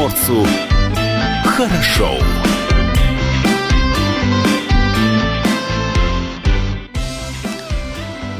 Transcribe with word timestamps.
комсомольцу 0.00 0.46
хорошо. 1.44 2.14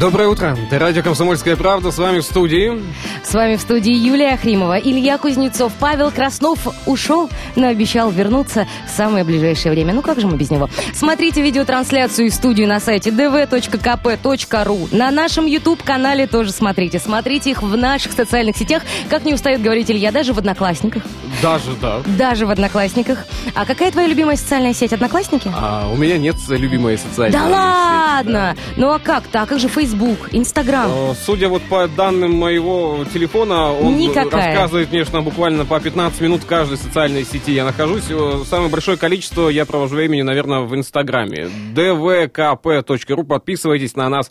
Доброе 0.00 0.28
утро. 0.28 0.56
Это 0.66 0.78
радио 0.78 1.02
«Комсомольская 1.02 1.56
правда». 1.56 1.90
С 1.90 1.98
вами 1.98 2.20
в 2.20 2.24
студии. 2.24 2.82
С 3.22 3.34
вами 3.34 3.56
в 3.56 3.60
студии 3.60 3.92
Юлия 3.92 4.38
Хримова. 4.38 4.78
Илья 4.78 5.18
Кузнецов. 5.18 5.74
Павел 5.78 6.10
Краснов 6.10 6.66
ушел, 6.86 7.28
но 7.54 7.68
обещал 7.68 8.10
вернуться 8.10 8.66
в 8.86 8.96
самое 8.96 9.24
ближайшее 9.24 9.72
время. 9.72 9.92
Ну 9.92 10.00
как 10.00 10.18
же 10.18 10.26
мы 10.26 10.38
без 10.38 10.50
него? 10.50 10.70
Смотрите 10.94 11.42
видеотрансляцию 11.42 12.28
и 12.28 12.30
студию 12.30 12.66
на 12.66 12.80
сайте 12.80 13.10
dv.kp.ru. 13.10 14.88
На 14.96 15.10
нашем 15.10 15.44
YouTube-канале 15.44 16.26
тоже 16.26 16.52
смотрите. 16.52 16.98
Смотрите 16.98 17.50
их 17.50 17.62
в 17.62 17.76
наших 17.76 18.12
социальных 18.12 18.56
сетях. 18.56 18.82
Как 19.10 19.26
не 19.26 19.34
устает 19.34 19.60
говорить 19.60 19.90
Илья, 19.90 20.12
даже 20.12 20.32
в 20.32 20.38
Одноклассниках. 20.38 21.02
Даже, 21.42 21.72
да. 21.80 22.00
Даже 22.18 22.46
в 22.46 22.50
Одноклассниках. 22.50 23.24
А 23.54 23.64
какая 23.64 23.90
твоя 23.90 24.06
любимая 24.08 24.36
социальная 24.36 24.74
сеть? 24.74 24.92
Одноклассники? 24.92 25.50
А, 25.54 25.88
у 25.90 25.96
меня 25.96 26.18
нет 26.18 26.36
любимой 26.48 26.98
социальной 26.98 27.32
да 27.32 27.40
сети. 27.44 27.52
ладно! 27.52 28.54
Да. 28.56 28.56
Ну 28.76 28.90
а 28.92 28.98
как 28.98 29.24
так? 29.28 29.40
А 29.44 29.46
как 29.46 29.58
же 29.58 29.68
Facebook, 29.68 30.28
Instagram? 30.32 30.90
Э, 30.90 31.14
Судя 31.24 31.48
вот 31.48 31.62
по 31.62 31.88
данным 31.88 32.34
моего 32.34 33.04
телефона, 33.12 33.72
он 33.72 33.96
Никакая. 33.96 34.48
рассказывает 34.52 34.90
мне, 34.92 35.04
что 35.04 35.22
буквально 35.22 35.64
по 35.64 35.80
15 35.80 36.20
минут 36.20 36.42
в 36.42 36.46
каждой 36.46 36.76
социальной 36.76 37.24
сети 37.24 37.52
я 37.52 37.64
нахожусь. 37.64 38.04
Э, 38.10 38.42
Самое 38.48 38.68
большое 38.70 38.96
количество 38.98 39.48
я 39.48 39.64
провожу 39.64 39.96
времени, 39.96 40.22
наверное, 40.22 40.60
в 40.60 40.74
Инстаграме. 40.76 41.48
dvkp.ru. 41.74 43.24
Подписывайтесь 43.24 43.96
на 43.96 44.08
нас 44.08 44.30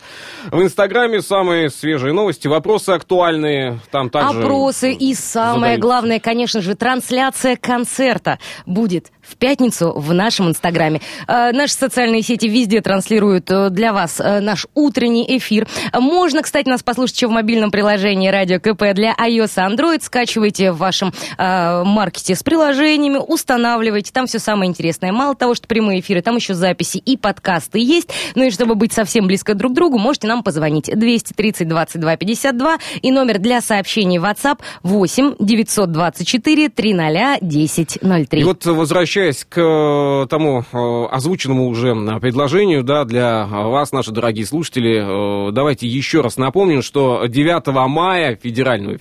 в 0.51 0.61
Инстаграме. 0.61 1.21
Самые 1.21 1.69
свежие 1.69 2.13
новости, 2.13 2.47
вопросы 2.47 2.91
актуальные. 2.91 3.79
Там 3.91 4.09
также 4.09 4.39
Опросы 4.39 4.93
и 4.93 5.13
самое 5.15 5.59
задают. 5.59 5.81
главное, 5.81 6.19
конечно 6.19 6.61
же, 6.61 6.75
трансляция 6.99 7.55
концерта 7.55 8.39
будет 8.65 9.11
в 9.29 9.35
пятницу 9.37 9.93
в 9.95 10.13
нашем 10.13 10.49
инстаграме. 10.49 11.01
Э, 11.27 11.51
наши 11.51 11.73
социальные 11.73 12.21
сети 12.23 12.47
везде 12.47 12.81
транслируют 12.81 13.49
э, 13.49 13.69
для 13.69 13.93
вас 13.93 14.19
э, 14.19 14.39
наш 14.39 14.67
утренний 14.73 15.25
эфир. 15.37 15.67
Можно, 15.93 16.41
кстати, 16.41 16.67
нас 16.67 16.83
послушать 16.83 17.17
еще 17.17 17.27
в 17.27 17.31
мобильном 17.31 17.71
приложении 17.71 18.29
Радио 18.29 18.59
КП 18.59 18.93
для 18.93 19.13
iOS 19.13 19.53
и 19.55 19.75
Android. 19.75 19.99
Скачивайте 20.01 20.71
в 20.71 20.77
вашем 20.77 21.13
маркете 21.37 22.35
с 22.35 22.43
приложениями, 22.43 23.17
устанавливайте. 23.17 24.11
Там 24.11 24.27
все 24.27 24.39
самое 24.39 24.69
интересное. 24.69 25.11
Мало 25.11 25.35
того, 25.35 25.55
что 25.55 25.67
прямые 25.67 25.99
эфиры, 25.99 26.21
там 26.21 26.35
еще 26.37 26.53
записи 26.53 26.97
и 26.97 27.17
подкасты 27.17 27.79
есть. 27.79 28.09
Ну 28.35 28.45
и 28.45 28.51
чтобы 28.51 28.75
быть 28.75 28.93
совсем 28.93 29.27
близко 29.27 29.53
друг 29.53 29.73
к 29.73 29.75
другу, 29.75 29.97
можете 29.97 30.27
нам 30.27 30.43
позвонить 30.43 30.85
230 30.85 31.67
22 31.67 32.17
52 32.17 32.77
и 33.01 33.11
номер 33.11 33.39
для 33.39 33.61
сообщений 33.61 34.17
WhatsApp 34.17 34.59
8 34.83 35.35
924 35.39 36.69
300 36.69 37.37
1003. 37.41 38.39
И 38.39 38.43
вот 38.43 38.65
возвращаясь 38.65 39.18
к 39.49 39.57
э, 39.57 40.27
тому 40.29 40.63
э, 40.71 41.05
озвученному 41.11 41.67
уже 41.67 41.89
э, 41.89 42.19
предложению, 42.19 42.83
да, 42.83 43.03
для 43.05 43.45
вас, 43.45 43.91
наши 43.91 44.11
дорогие 44.11 44.45
слушатели, 44.45 45.51
давайте 45.51 45.87
еще 45.87 46.21
раз 46.21 46.37
напомним, 46.37 46.81
что 46.81 47.25
9 47.25 47.67
мая 47.87 48.35
в 48.35 48.39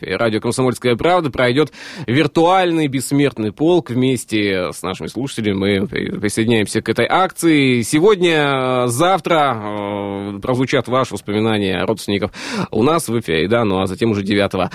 радио 0.02 0.40
«Комсомольская 0.40 0.96
правда» 0.96 1.30
пройдет 1.30 1.72
виртуальный 2.06 2.88
бессмертный 2.88 3.52
полк 3.52 3.90
вместе 3.90 4.72
с 4.72 4.82
нашими 4.82 5.06
слушателями. 5.06 5.54
Мы 5.54 5.86
при- 5.86 6.10
присоединяемся 6.10 6.82
к 6.82 6.88
этой 6.88 7.06
акции. 7.08 7.82
Сегодня, 7.82 8.84
завтра 8.86 10.38
прозвучат 10.42 10.88
ваши 10.88 11.14
воспоминания 11.14 11.84
родственников 11.84 12.32
у 12.70 12.82
нас 12.82 13.08
в 13.08 13.18
эфире, 13.20 13.48
да, 13.48 13.64
ну 13.64 13.80
а 13.80 13.86
затем 13.86 14.10
уже 14.10 14.22
9 14.22 14.70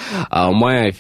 мая 0.52 0.92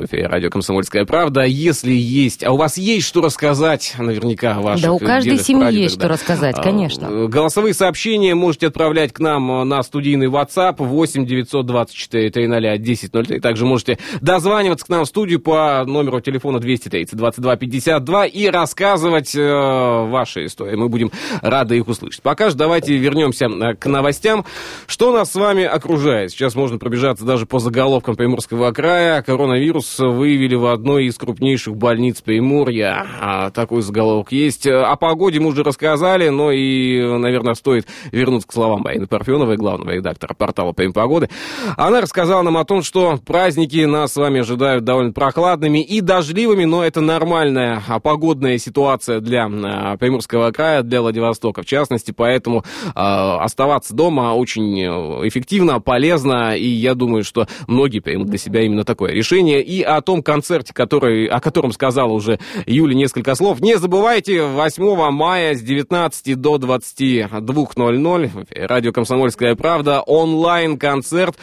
в 0.00 0.04
эфире 0.06 0.26
радио 0.26 0.50
«Комсомольская 0.50 1.04
правда». 1.04 1.42
Если 1.42 1.92
есть, 1.92 2.44
а 2.44 2.52
у 2.52 2.56
вас 2.56 2.78
есть 2.78 3.06
что 3.06 3.20
рассказать, 3.20 3.81
наверняка, 3.98 4.56
о 4.56 4.60
ваших 4.60 4.84
Да 4.84 4.92
у 4.92 4.98
каждой 4.98 5.38
семьи 5.38 5.62
прадедах, 5.62 5.82
есть 5.82 5.94
что 5.98 6.08
рассказать, 6.08 6.58
А, 6.58 6.62
конечно. 6.62 7.28
Голосовые 7.28 7.74
сообщения 7.74 8.34
можете 8.34 8.66
отправлять 8.66 9.12
к 9.12 9.20
нам 9.20 9.50
э, 9.50 9.64
на 9.64 9.82
студийный 9.82 10.26
WhatsApp 10.26 10.76
8 10.78 11.26
924 11.26 12.30
300 12.30 12.72
1003. 12.72 13.40
Также 13.40 13.64
можете 13.64 13.98
дозваниваться 14.20 14.86
к 14.86 14.88
нам 14.88 15.04
в 15.04 15.08
студию 15.08 15.40
по 15.40 15.84
номеру 15.86 16.20
телефона 16.20 16.60
230 16.60 17.16
22 17.16 17.56
52 17.56 18.26
и 18.26 18.46
рассказывать 18.48 19.34
э, 19.34 19.40
ваши 19.40 20.46
истории. 20.46 20.76
Мы 20.76 20.88
будем 20.88 21.10
рады 21.40 21.76
их 21.76 21.88
услышать. 21.88 22.22
Пока 22.22 22.50
же 22.50 22.56
давайте 22.56 22.96
вернемся 22.96 23.46
э, 23.46 23.74
к 23.74 23.86
новостям. 23.86 24.44
Что 24.86 25.12
нас 25.12 25.32
с 25.32 25.34
вами 25.34 25.64
окружает? 25.64 26.30
Сейчас 26.30 26.54
можно 26.54 26.78
пробежаться 26.78 27.24
даже 27.24 27.46
по 27.46 27.58
заголовкам 27.58 28.16
Приморского 28.16 28.72
края. 28.72 29.22
Коронавирус 29.22 29.98
выявили 29.98 30.54
в 30.54 30.66
одной 30.66 31.06
из 31.06 31.16
крупнейших 31.16 31.76
больниц 31.76 32.20
Приморья. 32.20 33.06
А, 33.20 33.50
такой 33.50 33.71
заголовок 33.80 34.32
есть. 34.32 34.66
О 34.66 34.94
погоде 34.96 35.40
мы 35.40 35.48
уже 35.48 35.62
рассказали, 35.62 36.28
но 36.28 36.52
и, 36.52 37.00
наверное, 37.18 37.54
стоит 37.54 37.86
вернуться 38.10 38.48
к 38.48 38.52
словам 38.52 38.82
Марины 38.82 39.06
Парфеновой, 39.06 39.56
главного 39.56 39.90
редактора 39.90 40.34
портала 40.34 40.72
«Прим 40.72 40.92
погоды». 40.92 41.30
Она 41.76 42.00
рассказала 42.00 42.42
нам 42.42 42.56
о 42.56 42.64
том, 42.64 42.82
что 42.82 43.18
праздники 43.24 43.84
нас 43.84 44.12
с 44.12 44.16
вами 44.16 44.40
ожидают 44.40 44.84
довольно 44.84 45.12
прохладными 45.12 45.82
и 45.82 46.00
дождливыми, 46.00 46.64
но 46.64 46.84
это 46.84 47.00
нормальная 47.00 47.82
а, 47.88 48.00
погодная 48.00 48.58
ситуация 48.58 49.20
для 49.20 49.46
а, 49.46 49.96
Приморского 49.96 50.50
края, 50.50 50.82
для 50.82 51.00
Владивостока 51.00 51.62
в 51.62 51.66
частности, 51.66 52.10
поэтому 52.10 52.64
а, 52.94 53.42
оставаться 53.42 53.94
дома 53.94 54.34
очень 54.34 54.80
э, 54.80 55.28
эффективно, 55.28 55.80
полезно, 55.80 56.56
и 56.56 56.66
я 56.66 56.94
думаю, 56.94 57.24
что 57.24 57.46
многие 57.66 58.00
примут 58.00 58.28
для 58.28 58.38
себя 58.38 58.62
именно 58.62 58.84
такое 58.84 59.12
решение. 59.12 59.62
И 59.62 59.82
о 59.82 60.00
том 60.00 60.22
концерте, 60.22 60.74
который, 60.74 61.26
о 61.26 61.40
котором 61.40 61.72
сказала 61.72 62.12
уже 62.12 62.38
Юля 62.66 62.94
несколько 62.94 63.34
слов, 63.34 63.51
не 63.60 63.78
забывайте, 63.78 64.42
8 64.42 65.10
мая 65.10 65.54
с 65.54 65.60
19 65.60 66.40
до 66.40 66.56
22.00 66.56 68.66
радио 68.66 68.92
«Комсомольская 68.92 69.54
правда» 69.54 70.00
онлайн-концерт, 70.00 71.36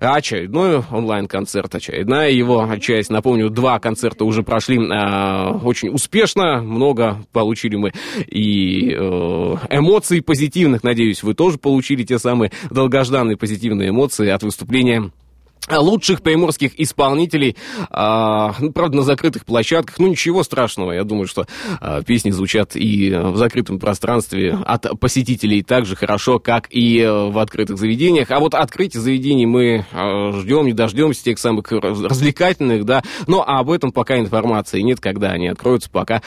очередной 0.00 0.82
онлайн-концерт, 0.90 1.74
очередная 1.74 2.30
его 2.30 2.68
часть. 2.80 3.10
Напомню, 3.10 3.50
два 3.50 3.78
концерта 3.78 4.24
уже 4.24 4.42
прошли 4.42 4.78
а, 4.90 5.52
очень 5.62 5.90
успешно, 5.90 6.62
много 6.62 7.18
получили 7.32 7.76
мы 7.76 7.92
и 8.26 8.90
э, 8.90 8.96
эмоций 9.70 10.22
позитивных, 10.22 10.82
надеюсь, 10.82 11.22
вы 11.22 11.34
тоже 11.34 11.58
получили 11.58 12.04
те 12.04 12.18
самые 12.18 12.50
долгожданные 12.70 13.36
позитивные 13.36 13.90
эмоции 13.90 14.28
от 14.28 14.42
выступления 14.42 15.10
лучших 15.70 16.22
приморских 16.22 16.78
исполнителей, 16.80 17.56
а, 17.90 18.54
ну, 18.58 18.72
правда, 18.72 18.98
на 18.98 19.02
закрытых 19.02 19.44
площадках. 19.44 19.98
Ну, 19.98 20.08
ничего 20.08 20.42
страшного. 20.42 20.92
Я 20.92 21.04
думаю, 21.04 21.26
что 21.26 21.46
а, 21.80 22.02
песни 22.02 22.30
звучат 22.30 22.74
и 22.74 23.10
в 23.14 23.36
закрытом 23.36 23.78
пространстве 23.78 24.58
от 24.64 24.98
посетителей 24.98 25.62
так 25.62 25.86
же 25.86 25.94
хорошо, 25.94 26.38
как 26.38 26.66
и 26.70 27.00
э, 27.00 27.30
в 27.30 27.38
открытых 27.38 27.78
заведениях. 27.78 28.30
А 28.30 28.40
вот 28.40 28.54
открытие 28.54 29.00
заведений 29.00 29.46
мы 29.46 29.86
а, 29.92 30.32
ждем, 30.32 30.66
не 30.66 30.72
дождемся 30.72 31.22
тех 31.24 31.38
самых 31.38 31.70
раз- 31.70 32.00
развлекательных, 32.00 32.84
да. 32.84 33.02
Но 33.26 33.42
об 33.46 33.70
этом 33.70 33.92
пока 33.92 34.18
информации 34.18 34.80
нет, 34.80 35.00
когда 35.00 35.30
они 35.30 35.48
откроются, 35.48 35.90
пока 35.90 36.22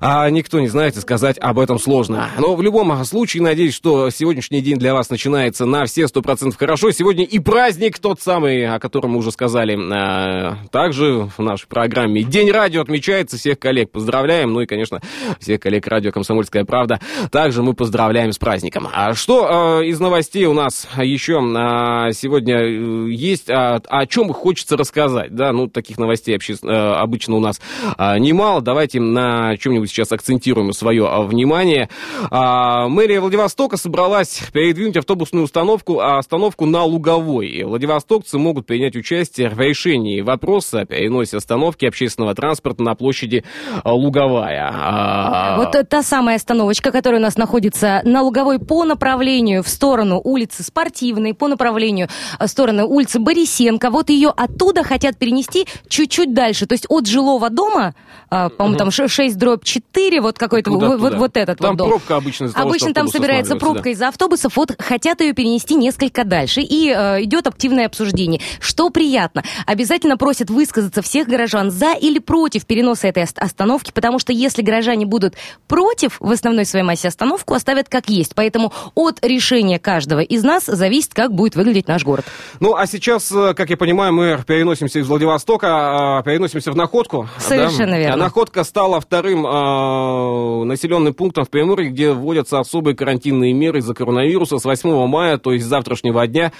а, 0.00 0.28
никто 0.30 0.60
не 0.60 0.68
знает, 0.68 0.96
и 0.96 1.00
сказать 1.00 1.38
об 1.38 1.58
этом 1.58 1.78
сложно. 1.78 2.28
Но 2.38 2.56
в 2.56 2.62
любом 2.62 2.92
случае, 3.04 3.42
надеюсь, 3.42 3.74
что 3.74 4.10
сегодняшний 4.10 4.60
день 4.60 4.76
для 4.76 4.94
вас 4.94 5.08
начинается 5.08 5.66
на 5.66 5.84
все 5.86 6.08
сто 6.08 6.20
процентов 6.20 6.58
хорошо. 6.58 6.90
Сегодня 6.90 7.24
и 7.24 7.38
праздник 7.38 7.98
тот 7.98 8.20
самый, 8.20 8.71
о 8.74 8.80
котором 8.80 9.12
мы 9.12 9.18
уже 9.18 9.30
сказали. 9.30 9.78
А, 9.92 10.56
Также 10.70 11.28
в 11.36 11.42
нашей 11.42 11.66
программе 11.66 12.22
День 12.22 12.50
радио 12.50 12.82
отмечается. 12.82 13.36
Всех 13.36 13.58
коллег 13.58 13.90
поздравляем. 13.90 14.52
Ну 14.52 14.60
и, 14.60 14.66
конечно, 14.66 15.00
всех 15.40 15.60
коллег 15.60 15.86
радио 15.86 16.12
«Комсомольская 16.12 16.64
правда» 16.64 17.00
также 17.30 17.62
мы 17.62 17.74
поздравляем 17.74 18.32
с 18.32 18.38
праздником. 18.38 18.88
А 18.92 19.14
что 19.14 19.78
а, 19.78 19.80
из 19.82 20.00
новостей 20.00 20.44
у 20.46 20.54
нас 20.54 20.88
еще 20.98 21.40
а, 21.56 22.12
сегодня 22.12 22.56
э, 22.58 23.10
есть? 23.10 23.50
А, 23.50 23.80
О 23.88 24.06
чем 24.06 24.32
хочется 24.32 24.76
рассказать? 24.76 25.34
Да, 25.34 25.52
ну, 25.52 25.68
таких 25.68 25.98
новостей 25.98 26.34
вообще, 26.34 26.54
э, 26.62 26.66
обычно 26.66 27.36
у 27.36 27.40
нас 27.40 27.60
немало. 27.98 28.60
Давайте 28.60 29.00
на 29.00 29.56
чем-нибудь 29.56 29.90
сейчас 29.90 30.12
акцентируем 30.12 30.72
свое 30.72 31.06
внимание. 31.24 31.88
А, 32.30 32.88
Мэрия 32.88 33.20
Владивостока 33.20 33.76
собралась 33.76 34.40
передвинуть 34.52 34.96
автобусную 34.96 35.44
установку, 35.44 36.00
а, 36.00 36.18
остановку 36.18 36.66
на 36.66 36.84
Луговой. 36.84 37.62
Владивостокцы 37.64 38.38
могут 38.38 38.61
принять 38.66 38.96
участие 38.96 39.48
в 39.48 39.58
решении 39.60 40.20
вопроса 40.20 40.80
о 40.80 40.86
переносе 40.86 41.36
остановки 41.36 41.84
общественного 41.84 42.34
транспорта 42.34 42.82
на 42.82 42.94
площади 42.94 43.44
а, 43.82 43.92
Луговая. 43.92 44.70
А, 44.72 45.56
Вот 45.56 45.88
та 45.88 46.02
самая 46.02 46.36
остановочка, 46.36 46.90
которая 46.92 47.20
у 47.20 47.22
нас 47.22 47.36
находится 47.36 48.00
на 48.04 48.22
Луговой 48.22 48.58
по 48.58 48.84
направлению 48.84 49.62
в 49.62 49.68
сторону 49.68 50.20
улицы 50.22 50.62
Спортивной, 50.62 51.34
по 51.34 51.48
направлению 51.48 52.08
э, 52.38 52.46
в 52.46 52.48
сторону 52.48 52.86
улицы 52.86 53.18
Борисенко. 53.18 53.90
Вот 53.90 54.10
ее 54.10 54.30
оттуда 54.30 54.82
хотят 54.84 55.18
перенести 55.18 55.66
чуть-чуть 55.88 56.34
дальше. 56.34 56.66
То 56.66 56.74
есть 56.74 56.86
от 56.88 57.06
жилого 57.06 57.50
дома, 57.50 57.94
по-моему, 58.28 58.76
там 58.76 58.90
6 58.90 59.38
дробь 59.38 59.64
4, 59.64 60.20
вот 60.20 60.38
какой-то, 60.38 60.70
вот, 60.70 61.14
вот, 61.14 61.36
этот 61.36 61.58
Там 61.58 61.70
вот 61.70 61.78
дом. 61.78 61.88
пробка 61.88 62.16
обычно 62.16 62.46
из-за 62.46 62.58
Обычно 62.58 62.94
там 62.94 63.08
собирается 63.08 63.56
пробка 63.56 63.90
из-за 63.90 64.08
автобусов, 64.08 64.56
вот 64.56 64.74
хотят 64.78 65.20
ее 65.20 65.32
перенести 65.32 65.74
несколько 65.74 66.24
дальше. 66.24 66.60
И 66.60 66.90
э, 66.90 67.24
идет 67.24 67.46
активное 67.46 67.86
обсуждение. 67.86 68.40
Что 68.60 68.90
приятно, 68.90 69.42
обязательно 69.66 70.16
просят 70.16 70.50
высказаться 70.50 71.02
всех 71.02 71.28
горожан 71.28 71.70
за 71.70 71.92
или 71.92 72.18
против 72.18 72.66
переноса 72.66 73.08
этой 73.08 73.24
остановки, 73.24 73.90
потому 73.92 74.18
что 74.18 74.32
если 74.32 74.62
горожане 74.62 75.06
будут 75.06 75.34
против, 75.68 76.16
в 76.20 76.30
основной 76.30 76.64
своей 76.64 76.84
массе 76.84 77.08
остановку 77.08 77.54
оставят 77.54 77.88
как 77.88 78.08
есть. 78.08 78.34
Поэтому 78.34 78.72
от 78.94 79.24
решения 79.24 79.78
каждого 79.78 80.20
из 80.20 80.42
нас 80.42 80.64
зависит, 80.66 81.14
как 81.14 81.32
будет 81.32 81.56
выглядеть 81.56 81.88
наш 81.88 82.04
город. 82.04 82.24
Ну, 82.60 82.74
а 82.74 82.86
сейчас, 82.86 83.30
э, 83.32 83.54
как 83.54 83.70
я 83.70 83.76
понимаю, 83.76 84.12
мы 84.12 84.38
переносимся 84.46 84.98
из 84.98 85.08
Владивостока, 85.08 86.18
а, 86.18 86.22
переносимся 86.22 86.72
в 86.72 86.76
Находку. 86.76 87.28
Совершенно 87.38 87.92
да? 87.92 87.98
верно. 87.98 88.16
Находка 88.16 88.64
стала 88.64 89.00
вторым 89.00 89.46
э, 89.46 90.64
населенным 90.64 91.14
пунктом 91.14 91.44
в 91.44 91.50
Приморье, 91.50 91.90
где 91.90 92.12
вводятся 92.12 92.58
особые 92.58 92.96
карантинные 92.96 93.52
меры 93.52 93.78
из-за 93.78 93.94
коронавируса. 93.94 94.58
С 94.58 94.64
8 94.64 95.06
мая, 95.06 95.38
то 95.38 95.52
есть 95.52 95.64
с 95.64 95.68
завтрашнего 95.68 96.26
дня, 96.26 96.52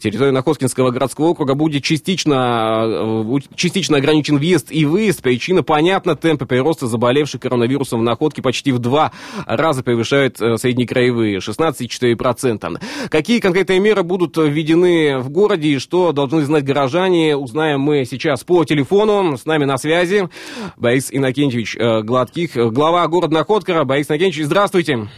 территория 0.00 0.32
Находкинского 0.32 0.90
городского 0.90 1.28
округа 1.28 1.37
будет 1.54 1.82
частично, 1.82 2.84
э, 2.86 3.38
частично 3.54 3.98
ограничен 3.98 4.38
въезд 4.38 4.68
и 4.70 4.84
выезд. 4.84 5.22
Причина 5.22 5.62
понятна, 5.62 6.16
темпы 6.16 6.46
прироста 6.46 6.86
заболевших 6.86 7.40
коронавирусом 7.40 8.00
в 8.00 8.02
Находке 8.02 8.42
почти 8.42 8.72
в 8.72 8.78
два 8.78 9.12
раза 9.46 9.82
превышают 9.82 10.40
э, 10.40 10.56
среднекраевые, 10.56 11.38
16,4%. 11.38 12.80
Какие 13.10 13.40
конкретные 13.40 13.80
меры 13.80 14.02
будут 14.02 14.36
введены 14.36 15.18
в 15.18 15.30
городе 15.30 15.68
и 15.68 15.78
что 15.78 16.12
должны 16.12 16.42
знать 16.42 16.64
горожане, 16.64 17.36
узнаем 17.36 17.80
мы 17.80 18.04
сейчас 18.04 18.44
по 18.44 18.64
телефону. 18.64 19.36
С 19.36 19.46
нами 19.46 19.64
на 19.64 19.78
связи 19.78 20.28
Борис 20.76 21.08
Иннокентьевич 21.10 21.76
э, 21.76 22.02
Гладких, 22.02 22.54
глава 22.54 23.06
города 23.08 23.34
Находка. 23.34 23.84
Борис 23.84 24.08
Иннокентьевич, 24.08 24.46
здравствуйте. 24.46 25.08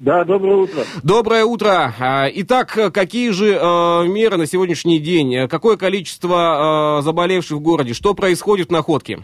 Да, 0.00 0.24
доброе 0.24 0.56
утро. 0.56 0.82
Доброе 1.02 1.44
утро. 1.44 1.92
А, 1.98 2.28
итак, 2.32 2.78
какие 2.94 3.30
же 3.30 3.46
э, 3.54 4.06
меры 4.06 4.36
на 4.36 4.46
сегодняшний 4.46 5.00
день? 5.00 5.48
Какое 5.48 5.76
количество 5.76 6.98
э, 6.98 7.02
заболевших 7.02 7.58
в 7.58 7.60
городе? 7.60 7.94
Что 7.94 8.14
происходит 8.14 8.68
в 8.68 8.70
Находке? 8.70 9.18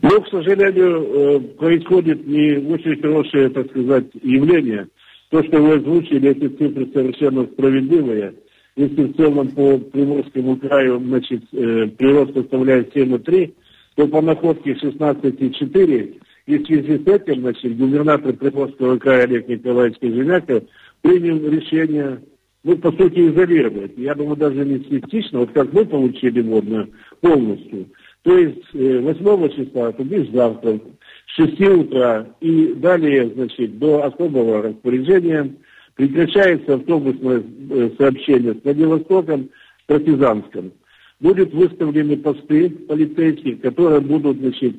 Ну, 0.00 0.22
к 0.22 0.28
сожалению, 0.28 1.02
э, 1.02 1.40
происходит 1.58 2.26
не 2.26 2.56
очень 2.72 2.98
хорошее, 3.00 3.50
так 3.50 3.68
сказать, 3.70 4.06
явление. 4.22 4.88
То, 5.30 5.42
что 5.44 5.58
вы 5.60 5.74
озвучили, 5.74 6.30
эти 6.30 6.48
цифры 6.48 6.88
совершенно 6.94 7.44
справедливые. 7.44 8.34
Если 8.74 9.04
в 9.04 9.16
целом 9.16 9.48
по 9.48 9.76
Приморскому 9.76 10.56
краю, 10.56 10.98
значит, 11.00 11.42
э, 11.52 11.88
прирост 11.88 12.32
составляет 12.32 12.96
7,3, 12.96 13.52
то 13.96 14.06
по 14.06 14.22
находке 14.22 14.72
16,4 14.74 16.14
и 16.48 16.56
в 16.56 16.66
связи 16.66 16.96
с 17.04 17.06
этим, 17.06 17.42
значит, 17.42 17.76
губернатор 17.76 18.32
Приморского 18.32 18.96
края 18.96 19.24
Олег 19.24 19.48
Николаевич 19.48 19.98
Кожемяков 19.98 20.64
принял 21.02 21.46
решение, 21.46 22.22
ну, 22.64 22.74
по 22.78 22.90
сути, 22.90 23.28
изолировать. 23.28 23.92
Я 23.98 24.14
думаю, 24.14 24.36
даже 24.36 24.64
не 24.64 24.82
частично, 24.82 25.40
вот 25.40 25.50
как 25.52 25.70
мы 25.74 25.84
получили 25.84 26.40
водно 26.40 26.88
полностью. 27.20 27.88
То 28.22 28.38
есть 28.38 28.64
8 28.72 29.04
э, 29.04 29.48
числа, 29.56 29.92
то 29.92 30.02
бишь 30.02 30.30
завтра, 30.30 30.80
с 31.26 31.36
6 31.36 31.60
утра 31.60 32.26
и 32.40 32.72
далее, 32.76 33.30
значит, 33.34 33.78
до 33.78 34.06
особого 34.06 34.62
распоряжения 34.62 35.54
прекращается 35.96 36.76
автобусное 36.76 37.42
э, 37.70 37.90
сообщение 37.98 38.54
с 38.54 38.64
Владивостоком, 38.64 39.50
Партизанском 39.86 40.72
будут 41.20 41.52
выставлены 41.52 42.16
посты 42.16 42.70
полицейские, 42.70 43.56
которые 43.56 44.00
будут, 44.00 44.38
значит, 44.38 44.76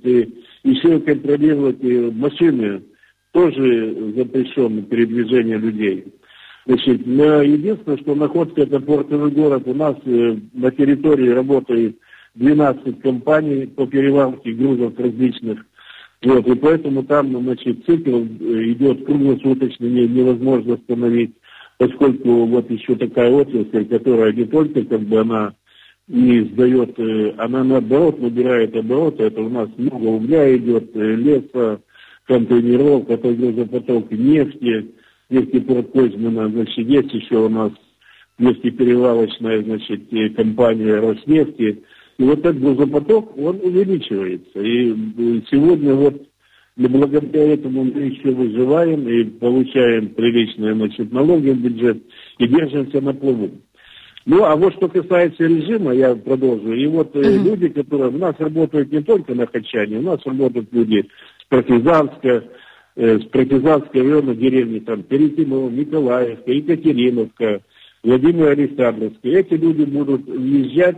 еще 0.64 1.00
контролировать 1.00 1.82
машины, 2.14 2.84
тоже 3.32 4.14
запрещенное 4.16 4.84
передвижение 4.84 5.58
людей. 5.58 6.06
Значит, 6.66 7.06
единственное, 7.06 7.98
что 7.98 8.16
находка 8.16 8.62
это 8.62 8.80
портовый 8.80 9.32
город, 9.32 9.64
у 9.66 9.74
нас 9.74 9.96
э, 10.06 10.38
на 10.54 10.70
территории 10.72 11.30
работает 11.30 11.98
12 12.36 13.02
компаний 13.02 13.66
по 13.66 13.88
перевалке 13.88 14.52
грузов 14.52 14.94
различных. 15.00 15.66
Вот, 16.22 16.46
и 16.48 16.56
поэтому 16.56 17.04
там, 17.04 17.32
значит, 17.42 17.86
цикл 17.86 18.20
э, 18.20 18.72
идет 18.72 19.06
круглосуточно, 19.06 19.86
невозможно 19.86 20.76
остановить, 20.76 21.34
поскольку 21.78 22.46
вот 22.46 22.70
еще 22.70 22.96
такая 22.96 23.32
отрасль, 23.32 23.86
которая 23.86 24.34
не 24.34 24.46
только 24.46 24.84
как 24.84 25.02
бы 25.02 25.22
она 25.22 25.54
и 26.10 26.42
сдает, 26.42 26.98
э, 27.00 27.34
она 27.38 27.64
наоборот 27.64 28.20
набирает 28.20 28.76
обороты, 28.76 29.24
это 29.26 29.42
у 29.42 29.50
нас 29.50 29.70
много 29.78 30.06
угля 30.06 30.58
идет, 30.58 30.90
э, 30.96 31.16
леса, 31.16 31.82
контейнеров, 32.26 33.08
это 33.10 33.32
грузопоток 33.32 34.12
нефти, 34.12 34.88
нефтепорт 35.30 35.92
Козьмина, 35.92 36.50
значит, 36.50 36.88
есть 36.88 37.14
еще 37.14 37.46
у 37.46 37.50
нас 37.50 37.72
нефтеперевалочная, 38.40 39.62
значит, 39.62 40.12
э, 40.12 40.30
компания 40.30 40.96
Роснефти, 40.96 41.84
и 42.18 42.24
вот 42.24 42.40
этот 42.40 42.60
грузопоток, 42.60 43.38
он 43.38 43.60
увеличивается, 43.62 44.62
и 44.62 45.44
сегодня 45.52 45.94
вот 45.94 46.24
благодаря 46.76 47.54
этому 47.54 47.84
мы 47.84 48.02
еще 48.02 48.32
выживаем 48.32 49.08
и 49.08 49.26
получаем 49.26 50.10
приличные, 50.10 50.74
значит, 50.74 51.12
налоги 51.12 51.52
в 51.52 51.62
бюджет 51.62 52.02
и 52.40 52.48
держимся 52.48 53.00
на 53.00 53.14
плаву. 53.14 53.52
Ну, 54.30 54.44
а 54.44 54.56
вот 54.56 54.76
что 54.76 54.88
касается 54.88 55.44
режима, 55.44 55.92
я 55.92 56.16
продолжу. 56.16 56.72
И 56.72 56.86
вот 56.86 57.16
mm-hmm. 57.16 57.44
люди, 57.44 57.70
которые 57.70 58.10
у 58.10 58.18
нас 58.20 58.36
работают 58.38 58.92
не 58.92 59.02
только 59.02 59.34
на 59.34 59.48
Хачане, 59.48 59.98
у 59.98 60.02
нас 60.04 60.24
работают 60.24 60.72
люди 60.72 61.10
с 61.42 61.46
Партизанска, 61.50 62.44
э, 62.96 63.20
с 63.22 63.24
Партизанской 63.24 64.02
района 64.04 64.36
деревни, 64.36 64.82
там, 64.82 65.02
Перетимов, 65.02 65.72
Николаевка, 65.72 66.52
Екатериновка, 66.52 67.62
Владимир 68.04 68.50
Александровский. 68.50 69.34
Эти 69.34 69.56
люди 69.56 69.86
будут 69.86 70.28
въезжать 70.28 70.98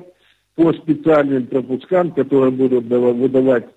по 0.58 0.74
специальным 0.74 1.48
пропускам, 1.48 2.12
которые 2.12 2.52
будут 2.52 2.84
выдавать 2.84 3.68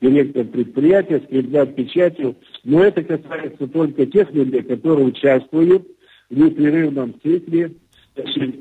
директор 0.00 0.44
предприятия, 0.44 1.22
скреплять 1.24 1.76
печатью. 1.76 2.34
Но 2.64 2.82
это 2.82 3.04
касается 3.04 3.68
только 3.68 4.06
тех 4.06 4.32
людей, 4.32 4.62
которые 4.62 5.06
участвуют 5.06 5.86
в 6.30 6.36
непрерывном 6.36 7.14
цикле 7.22 7.74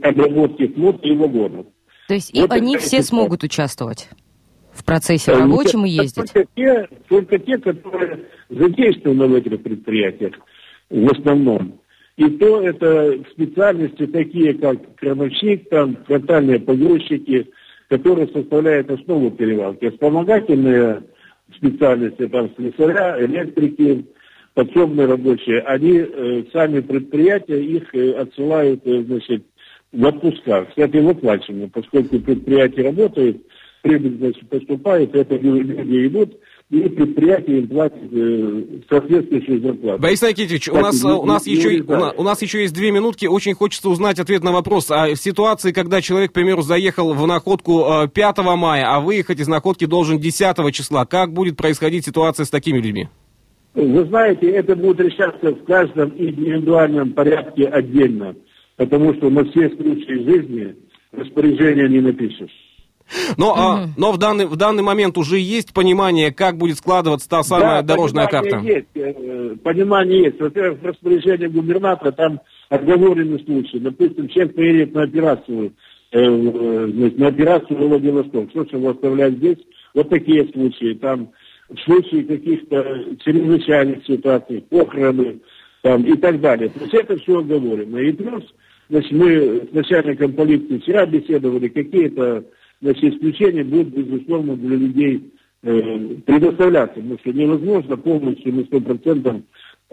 обработки 0.01 0.67
флота 0.67 1.07
и 1.07 1.15
вагонов. 1.15 1.65
То 2.07 2.15
есть 2.15 2.33
вот 2.35 2.51
и 2.51 2.57
они 2.57 2.77
все 2.77 2.87
ситуация. 2.87 3.03
смогут 3.03 3.43
участвовать 3.43 4.09
в 4.71 4.83
процессе 4.83 5.31
э, 5.31 5.35
рабочем 5.35 5.85
и 5.85 5.89
ездить? 5.89 6.33
Только 6.33 6.49
те, 6.55 6.89
только 7.07 7.39
те, 7.39 7.57
которые 7.57 8.19
задействованы 8.49 9.27
в 9.27 9.35
этих 9.35 9.61
предприятиях 9.61 10.33
в 10.89 11.11
основном. 11.11 11.79
И 12.17 12.29
то 12.29 12.61
это 12.61 13.19
специальности 13.31 14.05
такие, 14.05 14.53
как 14.53 14.95
крановщик, 14.95 15.67
там, 15.69 15.97
фронтальные 16.05 16.59
погрузчики, 16.59 17.49
которые 17.89 18.27
составляют 18.27 18.91
основу 18.91 19.31
перевалки. 19.31 19.89
Вспомогательные 19.89 21.03
специальности, 21.55 22.27
там, 22.27 22.51
слесаря, 22.55 23.23
электрики, 23.25 24.05
подсобные 24.53 25.07
рабочие, 25.07 25.61
они 25.61 25.97
э, 25.97 26.43
сами 26.51 26.79
предприятия 26.79 27.63
их 27.63 27.93
э, 27.93 28.11
отсылают, 28.13 28.85
э, 28.85 29.03
значит, 29.03 29.45
в 29.91 30.05
отпусках. 30.05 30.69
Кстати, 30.69 30.97
выплачиваем, 30.97 31.69
поскольку 31.69 32.19
предприятие 32.19 32.85
работает, 32.85 33.41
прибыль, 33.81 34.17
значит, 34.17 34.47
поступает, 34.49 35.15
это 35.15 35.35
люди 35.35 36.07
идут, 36.07 36.37
и 36.69 36.89
предприятие 36.89 37.59
им 37.59 37.67
платит 37.67 38.11
э, 38.11 38.63
соответствующую 38.89 39.61
зарплату. 39.61 40.01
Борис 40.01 40.21
Никитич, 40.21 40.69
у 40.69 40.77
нас, 40.77 41.03
у, 41.03 41.25
нас 41.25 41.45
еще, 41.45 41.81
у, 41.81 41.91
нас, 41.91 42.13
у 42.17 42.23
нас 42.23 42.41
еще 42.41 42.61
есть 42.61 42.73
две 42.73 42.91
минутки. 42.91 43.25
Очень 43.25 43.53
хочется 43.53 43.89
узнать 43.89 44.19
ответ 44.19 44.43
на 44.43 44.51
вопрос. 44.51 44.89
А 44.89 45.07
в 45.07 45.15
ситуации, 45.15 45.71
когда 45.71 46.01
человек, 46.01 46.31
к 46.31 46.33
примеру, 46.33 46.61
заехал 46.61 47.13
в 47.13 47.27
находку 47.27 47.85
5 48.11 48.37
мая, 48.39 48.85
а 48.87 49.01
выехать 49.01 49.39
из 49.39 49.47
находки 49.47 49.85
должен 49.85 50.19
10 50.19 50.73
числа, 50.73 51.05
как 51.05 51.33
будет 51.33 51.57
происходить 51.57 52.05
ситуация 52.05 52.45
с 52.45 52.49
такими 52.49 52.77
людьми? 52.77 53.09
Вы 53.73 54.05
знаете, 54.05 54.49
это 54.51 54.75
будет 54.75 54.99
решаться 54.99 55.51
в 55.51 55.63
каждом 55.63 56.13
индивидуальном 56.15 57.13
порядке 57.13 57.65
отдельно, 57.65 58.35
потому 58.75 59.13
что 59.15 59.29
на 59.29 59.43
все 59.45 59.69
случаи 59.69 60.23
жизни 60.23 60.75
распоряжения 61.11 61.87
не 61.87 62.01
напишешь. 62.01 62.51
Но, 63.37 63.51
угу. 63.51 63.59
а, 63.59 63.85
но 63.97 64.11
в, 64.11 64.17
данный, 64.17 64.45
в 64.45 64.55
данный 64.55 64.83
момент 64.83 65.17
уже 65.17 65.37
есть 65.37 65.73
понимание, 65.73 66.31
как 66.31 66.57
будет 66.57 66.77
складываться 66.77 67.29
та 67.29 67.43
самая 67.43 67.81
да, 67.81 67.95
дорожная 67.95 68.27
карта? 68.27 68.57
Есть, 68.59 68.87
э, 68.95 69.55
понимание 69.63 70.25
есть. 70.25 70.39
Во-первых, 70.39 70.81
в 70.81 70.85
распоряжении 70.85 71.47
губернатора 71.47 72.11
там 72.11 72.39
отговоренный 72.69 73.43
случай. 73.43 73.79
Допустим, 73.79 74.29
человек 74.29 74.55
поедет 74.55 74.93
на 74.93 75.03
операцию, 75.03 75.73
э, 76.11 76.19
э, 76.19 76.87
на 77.17 77.27
операцию 77.27 77.77
в 77.77 77.87
Владивосток. 77.87 78.49
Что 78.51 78.63
же 78.63 78.77
его 78.77 78.91
оставлять 78.91 79.33
здесь? 79.33 79.57
Вот 79.93 80.09
такие 80.09 80.47
случаи. 80.47 80.93
Там 80.93 81.29
в 81.75 81.79
случае 81.81 82.23
каких-то 82.23 83.05
чрезвычайных 83.23 84.05
ситуаций, 84.05 84.63
похороны 84.69 85.39
там, 85.81 86.03
и 86.03 86.15
так 86.17 86.39
далее. 86.39 86.69
То 86.69 86.81
есть 86.81 86.93
это 86.93 87.17
все 87.17 87.39
оговорено. 87.39 87.97
И 87.97 88.11
плюс, 88.13 88.43
значит, 88.89 89.11
мы 89.11 89.67
с 89.69 89.73
начальником 89.73 90.33
полиции 90.33 90.77
вчера 90.77 91.05
беседовали, 91.05 91.67
какие-то 91.67 92.45
значит, 92.81 93.03
исключения 93.03 93.63
будут, 93.63 93.89
безусловно, 93.89 94.55
для 94.55 94.77
людей 94.77 95.33
э, 95.63 96.15
предоставляться, 96.25 96.95
потому 96.95 97.19
что 97.19 97.33
невозможно 97.33 97.97
полностью 97.97 98.53
на 98.53 98.61
100% 98.61 99.43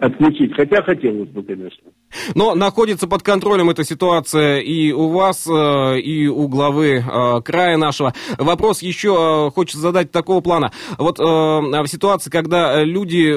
отключить. 0.01 0.53
Хотя 0.55 0.81
хотелось 0.81 1.29
бы, 1.29 1.43
конечно. 1.43 1.91
Но 2.33 2.55
находится 2.55 3.07
под 3.07 3.21
контролем 3.21 3.69
эта 3.69 3.83
ситуация 3.83 4.59
и 4.59 4.91
у 4.91 5.09
вас, 5.09 5.47
э, 5.47 5.99
и 5.99 6.27
у 6.27 6.47
главы 6.47 7.03
э, 7.05 7.41
края 7.41 7.77
нашего. 7.77 8.13
Вопрос 8.37 8.81
еще 8.81 9.47
э, 9.47 9.51
хочется 9.51 9.79
задать 9.79 10.11
такого 10.11 10.41
плана. 10.41 10.71
Вот 10.97 11.19
в 11.19 11.87
ситуации, 11.87 12.29
когда 12.29 12.83
люди 12.83 13.31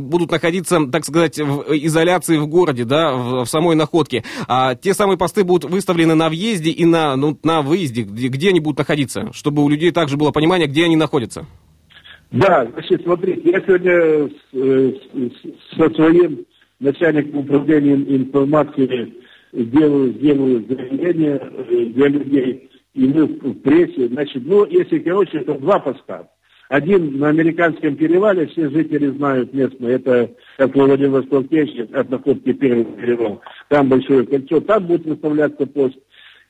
будут 0.00 0.30
находиться, 0.30 0.86
так 0.90 1.04
сказать, 1.04 1.38
в 1.38 1.64
изоляции 1.70 2.38
в 2.38 2.46
городе, 2.46 2.84
да, 2.84 3.14
в 3.14 3.46
самой 3.46 3.76
находке, 3.76 4.24
а 4.48 4.74
те 4.74 4.94
самые 4.94 5.18
посты 5.18 5.44
будут 5.44 5.70
выставлены 5.70 6.14
на 6.14 6.28
въезде 6.28 6.70
и 6.70 6.84
на, 6.84 7.16
ну, 7.16 7.38
на 7.42 7.62
выезде, 7.62 8.02
где, 8.02 8.28
где 8.28 8.48
они 8.50 8.60
будут 8.60 8.78
находиться, 8.78 9.30
чтобы 9.32 9.62
у 9.62 9.68
людей 9.68 9.90
также 9.90 10.16
было 10.16 10.30
понимание, 10.30 10.66
где 10.66 10.84
они 10.84 10.96
находятся. 10.96 11.46
Да, 12.34 12.66
значит, 12.72 13.02
смотрите, 13.04 13.48
я 13.48 13.60
сегодня 13.60 14.28
со 15.76 15.94
своим 15.94 16.44
начальником 16.80 17.40
управления 17.40 17.94
информации 17.94 19.14
делаю, 19.52 20.12
делаю 20.14 20.64
заявление 20.68 21.40
э, 21.40 21.84
для 21.94 22.08
людей, 22.08 22.70
и 22.94 23.06
мы 23.06 23.26
в 23.26 23.54
прессе, 23.60 24.08
значит, 24.08 24.42
ну, 24.44 24.66
если 24.66 24.98
короче, 24.98 25.38
это 25.38 25.54
два 25.54 25.78
поста. 25.78 26.28
Один 26.70 27.18
на 27.18 27.28
американском 27.28 27.94
перевале, 27.94 28.48
все 28.48 28.68
жители 28.68 29.10
знают 29.10 29.54
местно, 29.54 29.86
это 29.86 30.32
как 30.56 30.74
Владивосток 30.74 31.46
от 31.92 32.10
находки 32.10 32.52
первого 32.52 32.96
перевал. 32.96 33.42
Там 33.68 33.88
большое 33.88 34.26
кольцо, 34.26 34.60
там 34.60 34.86
будет 34.86 35.04
выставляться 35.04 35.66
пост. 35.66 35.98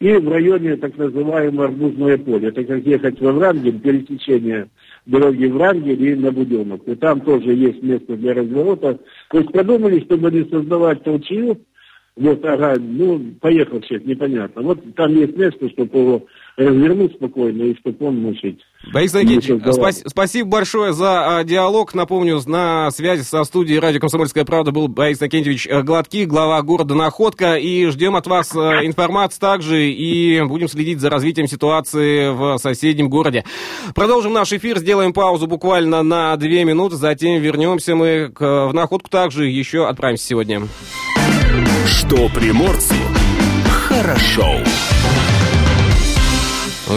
И 0.05 0.13
в 0.19 0.29
районе 0.29 0.77
так 0.77 0.99
называемое 0.99 1.69
арбузное 1.69 2.19
поле. 2.19 2.49
Это 2.49 2.63
как 2.63 2.85
ехать 2.85 3.19
во 3.23 3.33
Врангель, 3.33 3.81
пересечение 3.81 4.69
дороги 5.07 5.47
Врангель 5.47 6.07
и 6.07 6.15
на 6.15 6.31
Буденок. 6.31 6.83
И 6.85 6.95
там 6.95 7.23
тоже 7.23 7.55
есть 7.55 7.83
место 7.83 8.15
для 8.15 8.35
разворота. 8.35 9.01
То 9.31 9.39
есть 9.39 9.51
подумали, 9.51 10.01
чтобы 10.01 10.31
не 10.31 10.45
создавать 10.51 11.03
толчью, 11.05 11.59
вот, 12.17 12.45
ага, 12.45 12.75
ну, 12.79 13.19
поехал 13.41 13.81
человек, 13.81 14.07
непонятно. 14.07 14.61
Вот 14.61 14.79
там 14.95 15.11
есть 15.15 15.39
место, 15.39 15.71
чтобы 15.71 15.99
его 15.99 16.27
развернуть 16.59 17.15
спокойно 17.15 17.63
и 17.63 17.77
чтобы 17.79 18.07
он 18.07 18.19
мучить. 18.19 18.61
Борис 18.93 19.15
Никитич, 19.15 19.51
спас, 19.73 20.03
спасибо 20.07 20.49
большое 20.49 20.93
за 20.93 21.39
а, 21.39 21.45
диалог. 21.45 21.95
Напомню, 21.95 22.41
на 22.47 22.91
связи 22.91 23.23
со 23.23 23.45
студией 23.45 23.79
радио 23.79 24.01
«Комсомольская 24.01 24.45
правда» 24.45 24.73
был 24.73 24.89
Борис 24.89 25.21
Накентьевич 25.21 25.67
э, 25.67 25.83
Гладкий, 25.83 26.25
глава 26.25 26.61
города 26.63 26.95
Находка. 26.95 27.55
И 27.55 27.87
ждем 27.87 28.17
от 28.17 28.27
вас 28.27 28.55
а, 28.55 28.85
информации 28.85 29.41
также 29.41 29.91
и 29.91 30.43
будем 30.43 30.69
следить 30.69 31.01
за 31.01 31.11
развитием 31.11 31.47
ситуации 31.47 32.29
в 32.29 32.59
соседнем 32.59 33.09
городе. 33.09 33.45
Продолжим 33.95 34.33
наш 34.33 34.53
эфир, 34.53 34.79
сделаем 34.79 35.13
паузу 35.13 35.47
буквально 35.47 36.03
на 36.03 36.37
две 36.37 36.65
минуты, 36.65 36.97
затем 36.97 37.41
вернемся 37.41 37.95
мы 37.95 38.31
к, 38.35 38.69
в 38.69 38.75
Находку 38.75 39.11
также 39.11 39.49
еще 39.49 39.87
отправимся 39.89 40.27
сегодня. 40.27 40.63
Что 41.87 42.29
приморцу 42.29 42.95
хорошо. 43.89 44.47
Ну, 44.59 45.24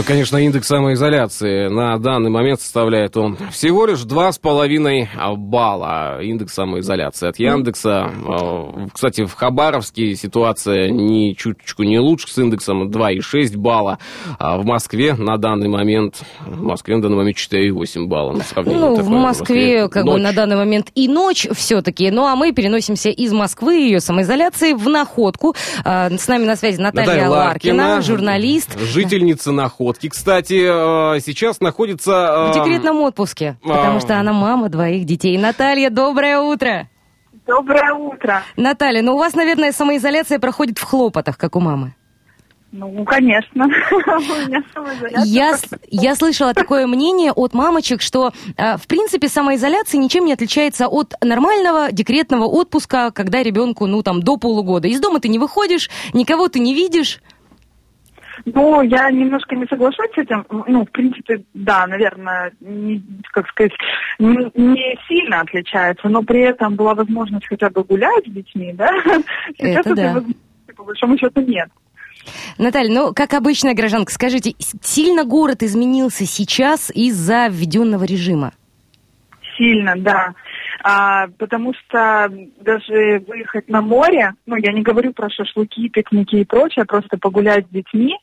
конечно, 0.06 0.36
индекс 0.36 0.68
самоизоляции 0.68 1.68
на 1.68 1.98
данный 1.98 2.28
момент 2.28 2.60
составляет 2.60 3.16
он 3.16 3.38
всего 3.50 3.86
лишь 3.86 4.00
2,5 4.00 5.36
балла. 5.36 6.20
Индекс 6.20 6.52
самоизоляции 6.54 7.28
от 7.28 7.38
Яндекса. 7.38 8.10
А, 8.26 8.88
кстати, 8.92 9.24
в 9.24 9.32
Хабаровске 9.32 10.14
ситуация 10.14 10.90
ни 10.90 11.32
чуточку 11.32 11.84
не 11.84 11.98
лучше 11.98 12.28
с 12.28 12.36
индексом 12.36 12.90
2,6 12.90 13.56
балла. 13.56 13.98
А 14.38 14.58
в 14.58 14.66
Москве 14.66 15.14
на 15.14 15.38
данный 15.38 15.68
момент, 15.68 16.20
в 16.46 16.62
Москве 16.62 16.96
на 16.96 17.02
данный 17.02 17.16
момент 17.16 17.38
4,8 17.38 18.06
балла 18.06 18.32
на 18.32 18.44
сравнение. 18.44 18.80
Ну, 18.80 18.94
в 18.96 19.08
Москве 19.08 19.88
как 19.88 20.04
ночь. 20.04 20.16
бы 20.16 20.20
на 20.20 20.32
данный 20.32 20.56
момент 20.56 20.90
и 20.94 21.08
ночь 21.08 21.46
все-таки. 21.52 22.10
Ну, 22.10 22.26
а 22.26 22.36
мы 22.36 22.52
переносимся 22.52 23.08
из 23.08 23.32
Москвы, 23.32 23.76
ее 23.76 24.00
самоизоляции, 24.00 24.74
в 24.74 24.86
Находку. 24.86 25.56
А, 25.82 26.10
с 26.10 26.28
нами 26.28 26.44
на 26.44 26.56
связи 26.56 26.78
Наталья, 26.78 27.06
Наталья 27.06 27.28
Ларкина, 27.30 27.88
Ларкина, 27.88 28.02
журналист. 28.02 28.78
Жительница 28.78 29.50
Находки 29.50 29.77
находки, 29.78 30.08
кстати, 30.08 31.16
э, 31.16 31.20
сейчас 31.20 31.60
находится... 31.60 32.12
Э, 32.12 32.50
В 32.50 32.54
декретном 32.54 33.00
отпуске, 33.02 33.56
потому 33.62 34.00
что 34.00 34.18
она 34.18 34.32
мама 34.32 34.68
двоих 34.68 35.04
детей. 35.04 35.38
Наталья, 35.38 35.90
доброе 35.90 36.38
утро! 36.38 36.88
Доброе 37.46 37.94
утро. 37.94 38.42
Наталья, 38.56 39.02
ну 39.02 39.14
у 39.14 39.18
вас, 39.18 39.34
наверное, 39.34 39.72
самоизоляция 39.72 40.38
проходит 40.38 40.78
в 40.78 40.82
хлопотах, 40.82 41.38
как 41.38 41.56
у 41.56 41.60
мамы. 41.60 41.94
Ну, 42.70 43.02
конечно. 43.06 43.66
я, 45.24 45.56
я 45.88 46.14
слышала 46.14 46.52
такое 46.52 46.86
мнение 46.86 47.32
от 47.32 47.54
мамочек, 47.54 48.02
что, 48.02 48.32
э, 48.58 48.76
в 48.76 48.86
принципе, 48.86 49.28
самоизоляция 49.28 49.98
ничем 49.98 50.26
не 50.26 50.34
отличается 50.34 50.88
от 50.88 51.14
нормального 51.22 51.90
декретного 51.90 52.44
отпуска, 52.44 53.10
когда 53.10 53.42
ребенку, 53.42 53.86
ну, 53.86 54.02
там, 54.02 54.22
до 54.22 54.36
полугода. 54.36 54.88
Из 54.88 55.00
дома 55.00 55.20
ты 55.20 55.28
не 55.28 55.38
выходишь, 55.38 55.88
никого 56.12 56.48
ты 56.48 56.58
не 56.58 56.74
видишь. 56.74 57.22
Ну, 58.44 58.82
я 58.82 59.10
немножко 59.10 59.54
не 59.56 59.66
соглашусь 59.66 60.10
с 60.14 60.18
этим. 60.18 60.44
Ну, 60.66 60.84
в 60.84 60.90
принципе, 60.90 61.42
да, 61.54 61.86
наверное, 61.86 62.52
не, 62.60 63.02
как 63.32 63.48
сказать, 63.48 63.72
не, 64.18 64.50
не 64.54 64.98
сильно 65.08 65.40
отличается, 65.40 66.08
но 66.08 66.22
при 66.22 66.40
этом 66.40 66.74
была 66.74 66.94
возможность 66.94 67.46
хотя 67.46 67.70
бы 67.70 67.84
гулять 67.84 68.26
с 68.26 68.30
детьми, 68.30 68.72
да? 68.74 68.90
Сейчас 69.56 69.86
Это 69.86 69.94
да. 69.94 70.22
по 70.76 70.84
большому 70.84 71.18
счету 71.18 71.40
нет. 71.40 71.68
Наталья, 72.58 72.92
ну, 72.92 73.14
как 73.14 73.34
обычная 73.34 73.74
гражданка, 73.74 74.12
скажите, 74.12 74.54
сильно 74.82 75.24
город 75.24 75.62
изменился 75.62 76.26
сейчас 76.26 76.90
из-за 76.94 77.48
введенного 77.48 78.04
режима? 78.04 78.52
Сильно, 79.56 79.94
да 79.96 80.34
а, 80.82 81.28
потому 81.38 81.74
что 81.74 82.30
даже 82.60 83.24
выехать 83.26 83.68
на 83.68 83.80
море, 83.80 84.32
ну, 84.46 84.56
я 84.56 84.72
не 84.72 84.82
говорю 84.82 85.12
про 85.12 85.28
шашлыки, 85.30 85.88
пикники 85.88 86.36
и 86.36 86.44
прочее, 86.44 86.84
просто 86.84 87.18
погулять 87.18 87.66
с 87.66 87.70
детьми, 87.70 88.16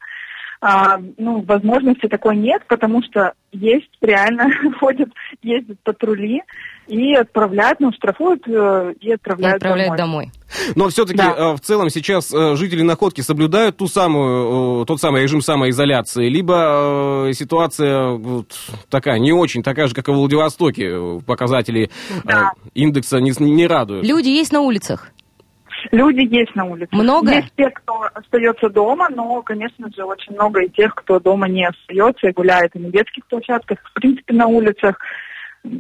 а, 0.62 1.00
ну, 1.17 1.41
возможности 1.41 2.07
такой 2.07 2.38
нет, 2.38 2.63
потому 2.67 3.03
что 3.03 3.33
есть, 3.51 3.89
реально 4.01 4.50
ходят, 4.79 5.09
ездят 5.41 5.79
патрули 5.83 6.41
и 6.88 7.13
отправляют, 7.13 7.80
ну, 7.80 7.92
штрафуют 7.92 8.48
э, 8.48 8.94
и 9.00 9.12
отправляют, 9.13 9.56
и 9.56 9.58
отправляют 9.58 9.98
домой. 9.98 10.25
домой. 10.25 10.74
Но 10.75 10.89
все-таки 10.89 11.18
да. 11.18 11.36
Э, 11.38 11.54
в 11.56 11.60
целом 11.60 11.89
сейчас 11.89 12.34
э, 12.34 12.56
жители 12.56 12.82
Находки 12.82 13.22
соблюдают 13.22 13.77
ту 13.77 13.88
самую, 13.88 14.86
тот 14.86 15.00
самый 15.00 15.24
режим 15.24 15.42
самоизоляции, 15.42 16.30
либо 16.30 17.30
ситуация 17.34 18.12
вот 18.12 18.54
такая, 18.89 19.20
не 19.20 19.32
очень 19.32 19.63
такая 19.63 19.88
же, 19.88 19.96
как 19.96 20.08
и 20.08 20.12
в 20.12 20.15
Владивостоке, 20.15 21.20
показатели 21.25 21.89
да. 22.24 22.51
индекса 22.74 23.20
не, 23.20 23.32
не 23.39 23.68
радуют. 23.68 24.06
Люди 24.06 24.30
есть 24.30 24.51
на 24.51 24.62
улицах? 24.62 25.12
Люди 25.92 26.22
есть 26.22 26.56
на 26.56 26.65
улице. 26.65 26.89
Много? 26.92 27.32
Есть 27.32 27.54
те, 27.56 27.70
кто 27.70 28.08
остается 28.13 28.70
дома, 28.70 29.08
но, 29.10 29.42
конечно 29.42 29.88
же, 29.96 30.04
очень 30.04 30.34
много 30.34 30.63
и 30.63 30.70
тех, 30.70 30.96
кто 30.96 31.20
дома 31.20 31.48
не 31.48 31.68
остается 31.68 32.27
и 32.27 32.34
гуляет 32.34 32.75
и 32.75 32.80
на 32.80 32.89
детских 32.89 33.25
площадках, 33.27 33.80
в 33.84 33.94
принципе, 33.94 34.34
на 34.34 34.48
улицах. 34.48 35.00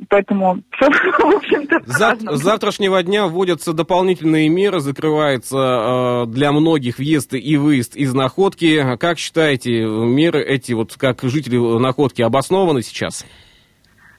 Поэтому 0.09 0.61
все, 0.71 0.89
в 0.89 1.35
общем-то, 1.35 1.79
Зав- 1.85 2.35
С 2.37 2.41
завтрашнего 2.41 3.01
дня 3.03 3.27
вводятся 3.27 3.73
дополнительные 3.73 4.49
меры, 4.49 4.79
закрывается 4.79 5.57
э, 5.57 6.25
для 6.27 6.51
многих 6.51 6.97
въезд 6.97 7.33
и 7.33 7.57
выезд 7.57 7.95
из 7.95 8.13
Находки. 8.13 8.97
Как 8.97 9.17
считаете, 9.19 9.85
меры 9.85 10.43
эти, 10.43 10.73
вот 10.73 10.95
как 10.97 11.21
жители 11.23 11.57
Находки, 11.57 12.21
обоснованы 12.21 12.81
сейчас? 12.81 13.25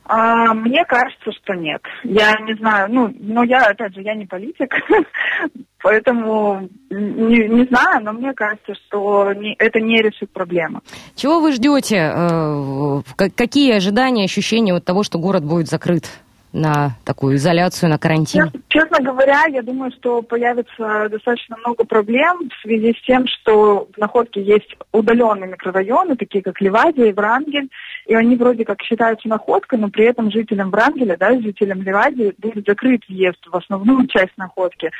А, 0.09 0.55
мне 0.55 0.85
кажется, 0.85 1.33
что 1.33 1.55
нет. 1.55 1.83
Я 2.05 2.35
не 2.41 2.55
знаю, 2.55 2.89
ну, 2.91 3.13
но 3.19 3.43
я, 3.43 3.65
опять 3.67 3.95
же, 3.95 4.03
я 4.03 4.15
не 4.15 4.25
политик, 4.25 4.73
поэтому 5.83 6.69
не, 6.91 7.49
не 7.49 7.65
знаю, 7.65 8.05
но 8.05 8.13
мне 8.13 8.33
кажется, 8.33 8.75
что 8.87 9.33
не, 9.33 9.55
это 9.59 9.81
не 9.81 9.97
решит 9.97 10.31
проблему. 10.31 10.81
Чего 11.17 11.41
вы 11.41 11.53
ждете? 11.53 12.13
Э, 12.15 13.03
какие 13.17 13.75
ожидания, 13.75 14.25
ощущения 14.25 14.75
от 14.75 14.85
того, 14.85 15.03
что 15.03 15.19
город 15.19 15.45
будет 15.45 15.69
закрыт? 15.69 16.05
на 16.57 16.93
такую 17.05 17.37
изоляцию, 17.37 17.91
на 17.91 17.99
карантин? 17.99 18.45
Честно, 18.45 18.61
честно 18.69 19.05
говоря, 19.05 19.43
я 19.49 19.63
думаю, 19.63 19.93
что 19.93 20.23
появится 20.23 21.09
достаточно 21.11 21.57
много 21.59 21.85
проблем 21.85 22.49
в 22.49 22.63
связи 22.63 22.95
с 22.95 23.07
тем, 23.07 23.27
что 23.27 23.89
в 23.95 23.99
Находке 23.99 24.43
есть 24.43 24.75
удаленные 24.93 25.51
микрорайоны, 25.51 26.17
такие 26.17 26.43
как 26.43 26.61
Ливадия 26.61 27.07
и 27.07 27.13
Врангель, 27.13 27.69
и 28.07 28.15
они 28.15 28.37
вроде 28.37 28.65
как 28.65 28.83
считаются 28.83 29.29
находкой, 29.29 29.79
но 29.79 29.89
при 29.89 30.05
этом 30.05 30.31
жителям 30.31 30.71
Врангеля, 30.71 31.17
да, 31.19 31.39
жителям 31.41 31.83
Ливадии 31.83 32.35
будет 32.39 32.67
закрыт 32.67 33.03
въезд 33.09 33.45
в 33.47 33.57
основную 33.57 34.07
часть 34.07 34.37
Находки. 34.37 34.91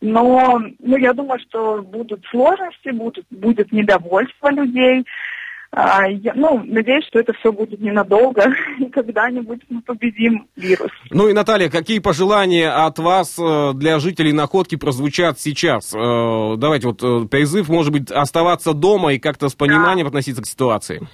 Но 0.00 0.60
ну, 0.78 0.96
я 0.96 1.12
думаю, 1.12 1.40
что 1.40 1.82
будут 1.82 2.24
сложности, 2.30 2.90
будут, 2.90 3.26
будет 3.30 3.72
недовольство 3.72 4.50
людей, 4.50 5.04
а, 5.72 6.08
я, 6.08 6.32
ну, 6.34 6.60
надеюсь, 6.64 7.06
что 7.06 7.20
это 7.20 7.32
все 7.34 7.52
будет 7.52 7.80
ненадолго, 7.80 8.52
и 8.78 8.86
когда-нибудь 8.86 9.60
мы 9.68 9.82
победим 9.82 10.48
вирус. 10.56 10.90
Ну 11.10 11.28
и, 11.28 11.32
Наталья, 11.32 11.70
какие 11.70 12.00
пожелания 12.00 12.70
от 12.70 12.98
вас 12.98 13.38
э, 13.38 13.72
для 13.74 14.00
жителей 14.00 14.32
Находки 14.32 14.76
прозвучат 14.76 15.38
сейчас? 15.38 15.94
Э, 15.94 16.56
давайте 16.56 16.88
вот 16.88 17.02
э, 17.04 17.28
призыв, 17.28 17.68
может 17.68 17.92
быть, 17.92 18.10
оставаться 18.10 18.72
дома 18.72 19.12
и 19.12 19.20
как-то 19.20 19.48
с 19.48 19.54
пониманием 19.54 20.06
да. 20.06 20.08
относиться 20.08 20.42
к 20.42 20.46
ситуации. 20.46 21.06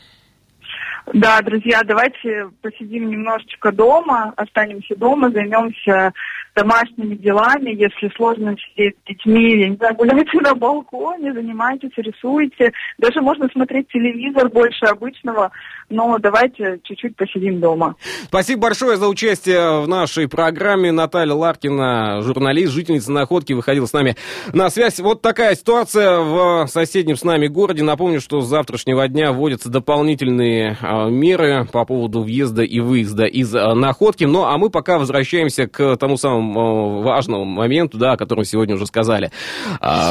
Да, 1.13 1.41
друзья, 1.41 1.83
давайте 1.85 2.51
посидим 2.63 3.09
немножечко 3.09 3.71
дома, 3.71 4.33
останемся 4.37 4.97
дома, 4.97 5.31
займемся 5.31 6.13
домашними 6.57 7.15
делами, 7.17 7.71
если 7.71 8.11
сложно 8.17 8.57
сидеть 8.57 8.97
с 9.05 9.09
детьми, 9.09 9.61
я 9.61 9.69
не 9.69 9.77
знаю, 9.77 9.95
гуляйте 9.95 10.39
на 10.41 10.55
балконе, 10.55 11.33
занимайтесь, 11.35 11.91
рисуйте. 11.97 12.73
Даже 12.99 13.21
можно 13.21 13.47
смотреть 13.53 13.89
телевизор 13.89 14.49
больше 14.49 14.87
обычного, 14.87 15.53
но 15.91 16.19
давайте 16.19 16.81
чуть-чуть 16.83 17.15
посидим 17.15 17.61
дома. 17.61 17.95
Спасибо 18.25 18.63
большое 18.63 18.97
за 18.97 19.07
участие 19.07 19.83
в 19.83 19.89
нашей 19.89 20.29
программе. 20.29 20.91
Наталья 20.91 21.35
Ларкина, 21.35 22.23
журналист, 22.23 22.73
жительница 22.73 23.13
Находки, 23.13 23.53
выходила 23.53 23.87
с 23.87 23.93
нами 23.93 24.17
на 24.55 24.71
связь. 24.71 24.99
Вот 24.99 25.21
такая 25.21 25.55
ситуация 25.55 26.21
в 26.21 26.67
соседнем 26.69 27.17
с 27.17 27.25
нами 27.25 27.49
городе. 27.49 27.83
Напомню, 27.83 28.21
что 28.21 28.41
с 28.41 28.49
завтрашнего 28.49 29.07
дня 29.09 29.33
вводятся 29.33 29.69
дополнительные 29.69 30.79
а, 30.81 31.11
меры 31.11 31.67
по 31.71 31.85
поводу 31.85 32.23
въезда 32.23 32.63
и 32.63 32.81
выезда 32.81 33.27
из 33.27 33.55
а, 33.55 33.75
Находки. 33.75 34.25
Ну, 34.25 34.45
а 34.45 34.57
мы 34.57 34.71
пока 34.71 34.99
возвращаемся 34.99 35.67
к 35.67 35.97
тому 35.97 36.17
самому 36.17 36.46
а, 36.55 37.03
важному 37.03 37.45
моменту, 37.45 37.99
да, 37.99 38.13
о 38.13 38.17
котором 38.17 38.45
сегодня 38.45 38.75
уже 38.75 38.87
сказали 38.87 39.31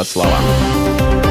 слова. 0.03 1.24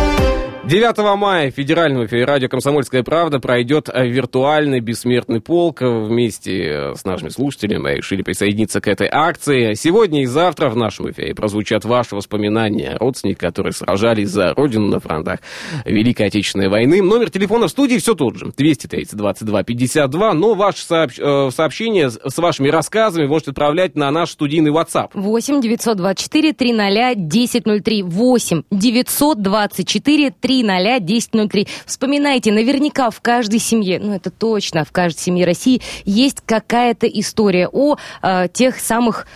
9 0.66 1.18
мая 1.18 1.52
в 1.52 2.25
радио 2.25 2.49
«Комсомольская 2.49 3.02
правда» 3.02 3.38
пройдет 3.38 3.90
виртуальный 3.94 4.80
бессмертный 4.80 5.42
полк. 5.42 5.83
Вместе 5.83 6.94
с 6.94 7.04
нашими 7.04 7.28
слушателями 7.28 7.83
мы 7.83 7.94
решили 7.97 8.23
присоединиться 8.23 8.80
к 8.80 8.88
этой 8.88 9.06
акции. 9.12 9.75
Сегодня 9.75 10.23
и 10.23 10.26
завтра 10.26 10.71
в 10.71 10.76
нашем 10.76 11.11
эфире 11.11 11.35
прозвучат 11.35 11.85
ваши 11.85 12.16
воспоминания 12.16 12.92
о 12.92 12.99
родственниках, 12.99 13.50
которые 13.50 13.75
сражались 13.75 14.30
за 14.30 14.54
родину 14.54 14.87
на 14.87 15.00
фронтах 15.00 15.40
Великой 15.85 16.28
Отечественной 16.28 16.71
войны. 16.71 17.02
Номер 17.02 17.28
телефона 17.28 17.66
в 17.66 17.71
студии 17.71 17.99
все 17.99 18.14
тот 18.14 18.37
же. 18.37 18.50
230 18.56 19.14
22 19.14 19.62
52. 19.64 20.33
Но 20.33 20.54
ваши 20.54 20.83
сообщ... 20.83 21.18
Э, 21.18 21.50
сообщения 21.54 22.09
с 22.09 22.38
вашими 22.38 22.68
рассказами 22.68 23.26
можете 23.26 23.50
отправлять 23.50 23.97
на 23.97 24.11
наш 24.11 24.30
студийный 24.30 24.71
WhatsApp. 24.71 25.11
8 25.12 25.61
924 25.61 26.52
300 26.54 27.11
1003. 27.11 28.02
8 28.02 28.62
924 28.71 30.30
300 30.30 30.53
300 30.62 30.96
1003. 30.96 31.66
Вспоминайте, 31.87 32.52
наверняка 32.52 33.11
в 33.11 33.20
каждой 33.20 33.58
семье, 33.58 33.99
ну 33.99 34.14
это 34.14 34.30
точно, 34.30 34.84
в 34.84 34.92
каждой 34.92 35.18
семье 35.18 35.46
России 35.46 35.80
есть 36.04 36.38
какая-то 36.44 37.06
история 37.06 37.68
о 37.68 37.96
э, 38.23 38.49
тех 38.52 38.78
самых 38.78 39.26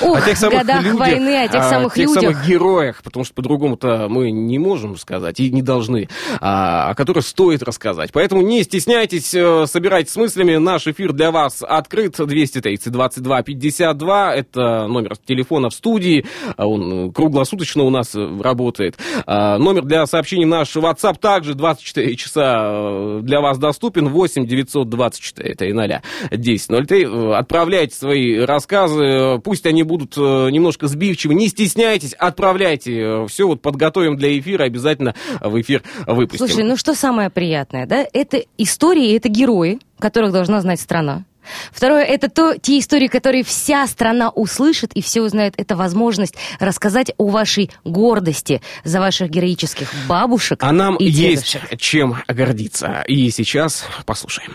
Ух, 0.00 0.18
о 0.18 0.20
тех 0.20 0.36
самых 0.36 0.58
годах 0.58 0.82
людях, 0.82 0.98
войны, 0.98 1.44
о 1.44 1.48
тех 1.48 1.64
самых 1.64 1.92
о 1.92 1.96
тех 1.96 2.08
людях. 2.08 2.22
самых 2.22 2.46
героях, 2.46 3.02
потому 3.02 3.24
что 3.24 3.34
по-другому-то 3.34 4.06
мы 4.08 4.30
не 4.30 4.58
можем 4.58 4.96
сказать 4.96 5.40
и 5.40 5.50
не 5.50 5.62
должны, 5.62 6.08
а, 6.40 6.90
о 6.90 6.94
которых 6.94 7.26
стоит 7.26 7.62
рассказать. 7.62 8.10
Поэтому 8.12 8.42
не 8.42 8.62
стесняйтесь, 8.62 9.34
э, 9.34 9.66
собирайте 9.66 10.10
с 10.10 10.16
мыслями. 10.16 10.56
Наш 10.56 10.86
эфир 10.86 11.12
для 11.12 11.30
вас 11.30 11.62
открыт 11.62 12.16
230 12.18 12.90
22 12.90 13.42
52. 13.42 14.34
Это 14.34 14.86
номер 14.86 15.16
телефона 15.16 15.70
в 15.70 15.74
студии. 15.74 16.24
А 16.56 16.66
он 16.66 17.12
круглосуточно 17.12 17.82
у 17.84 17.90
нас 17.90 18.14
работает. 18.14 18.96
А, 19.26 19.58
номер 19.58 19.84
для 19.84 20.06
сообщений 20.06 20.44
наш 20.44 20.74
WhatsApp 20.76 21.18
также 21.18 21.54
24 21.54 22.16
часа 22.16 22.62
э, 22.64 23.20
для 23.22 23.40
вас 23.40 23.58
доступен. 23.58 24.08
8 24.08 24.46
924, 24.46 25.50
это 25.50 25.64
и 25.66 25.72
0 25.72 26.00
10 26.30 26.86
03. 26.86 27.34
Отправляйте 27.34 27.94
свои 27.94 28.38
рассказы, 28.38 29.40
пусть 29.42 29.66
они 29.70 29.82
будут 29.82 30.16
э, 30.16 30.20
немножко 30.50 30.86
сбивчивы, 30.86 31.34
не 31.34 31.48
стесняйтесь, 31.48 32.12
отправляйте. 32.12 33.00
Э, 33.00 33.26
Все 33.28 33.46
вот 33.46 33.62
подготовим 33.62 34.16
для 34.16 34.38
эфира, 34.38 34.64
обязательно 34.64 35.14
в 35.40 35.60
эфир 35.60 35.82
выпустим. 36.06 36.46
Слушай, 36.46 36.64
ну 36.64 36.76
что 36.76 36.94
самое 36.94 37.30
приятное, 37.30 37.86
да? 37.86 38.06
Это 38.12 38.42
истории, 38.58 39.16
это 39.16 39.28
герои, 39.28 39.78
которых 39.98 40.32
должна 40.32 40.60
знать 40.60 40.80
страна. 40.80 41.24
Второе, 41.72 42.04
это 42.04 42.28
то, 42.28 42.56
те 42.56 42.78
истории, 42.78 43.08
которые 43.08 43.44
вся 43.44 43.86
страна 43.86 44.30
услышит, 44.30 44.92
и 44.92 45.02
все 45.02 45.22
узнают. 45.22 45.54
Это 45.56 45.76
возможность 45.76 46.34
рассказать 46.58 47.12
о 47.16 47.28
вашей 47.28 47.70
гордости 47.84 48.60
за 48.84 49.00
ваших 49.00 49.30
героических 49.30 49.92
бабушек 50.08 50.62
А 50.62 50.72
нам 50.72 50.96
и 50.96 51.04
есть 51.06 51.56
чем 51.78 52.16
гордиться. 52.28 53.04
И 53.06 53.30
сейчас 53.30 53.84
послушаем. 54.04 54.52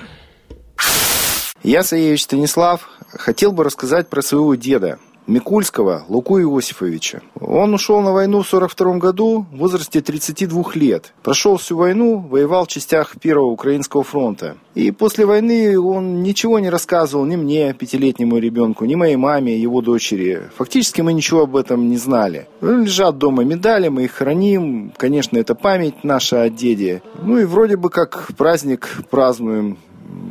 Я, 1.64 1.84
Саевич 1.84 2.24
Станислав, 2.24 2.90
хотел 3.10 3.52
бы 3.52 3.64
рассказать 3.64 4.08
про 4.08 4.22
своего 4.22 4.54
деда, 4.56 5.00
Микульского 5.26 6.06
Луку 6.08 6.40
Иосифовича. 6.40 7.22
Он 7.40 7.74
ушел 7.74 8.02
на 8.02 8.12
войну 8.14 8.44
в 8.44 8.48
42 8.48 8.98
году 8.98 9.48
в 9.52 9.58
возрасте 9.58 10.02
32 10.02 10.64
лет. 10.76 11.14
Прошел 11.24 11.58
всю 11.58 11.78
войну, 11.78 12.20
воевал 12.20 12.66
в 12.66 12.68
частях 12.68 13.16
Первого 13.20 13.48
Украинского 13.48 14.04
фронта. 14.04 14.58
И 14.76 14.92
после 14.92 15.26
войны 15.26 15.80
он 15.80 16.22
ничего 16.22 16.60
не 16.60 16.70
рассказывал 16.70 17.26
ни 17.26 17.36
мне, 17.36 17.74
пятилетнему 17.74 18.38
ребенку, 18.38 18.86
ни 18.86 18.94
моей 18.94 19.16
маме, 19.16 19.58
его 19.58 19.82
дочери. 19.82 20.50
Фактически 20.58 21.02
мы 21.02 21.14
ничего 21.14 21.42
об 21.42 21.56
этом 21.56 21.90
не 21.90 21.98
знали. 21.98 22.48
Лежат 22.62 23.18
дома 23.18 23.44
медали, 23.44 23.88
мы 23.88 24.04
их 24.04 24.12
храним. 24.12 24.94
Конечно, 24.96 25.40
это 25.40 25.56
память 25.56 26.04
наша 26.04 26.44
о 26.44 26.50
деде. 26.50 27.02
Ну 27.24 27.40
и 27.40 27.46
вроде 27.46 27.78
бы 27.78 27.90
как 27.90 28.30
праздник 28.38 28.88
празднуем 29.10 29.80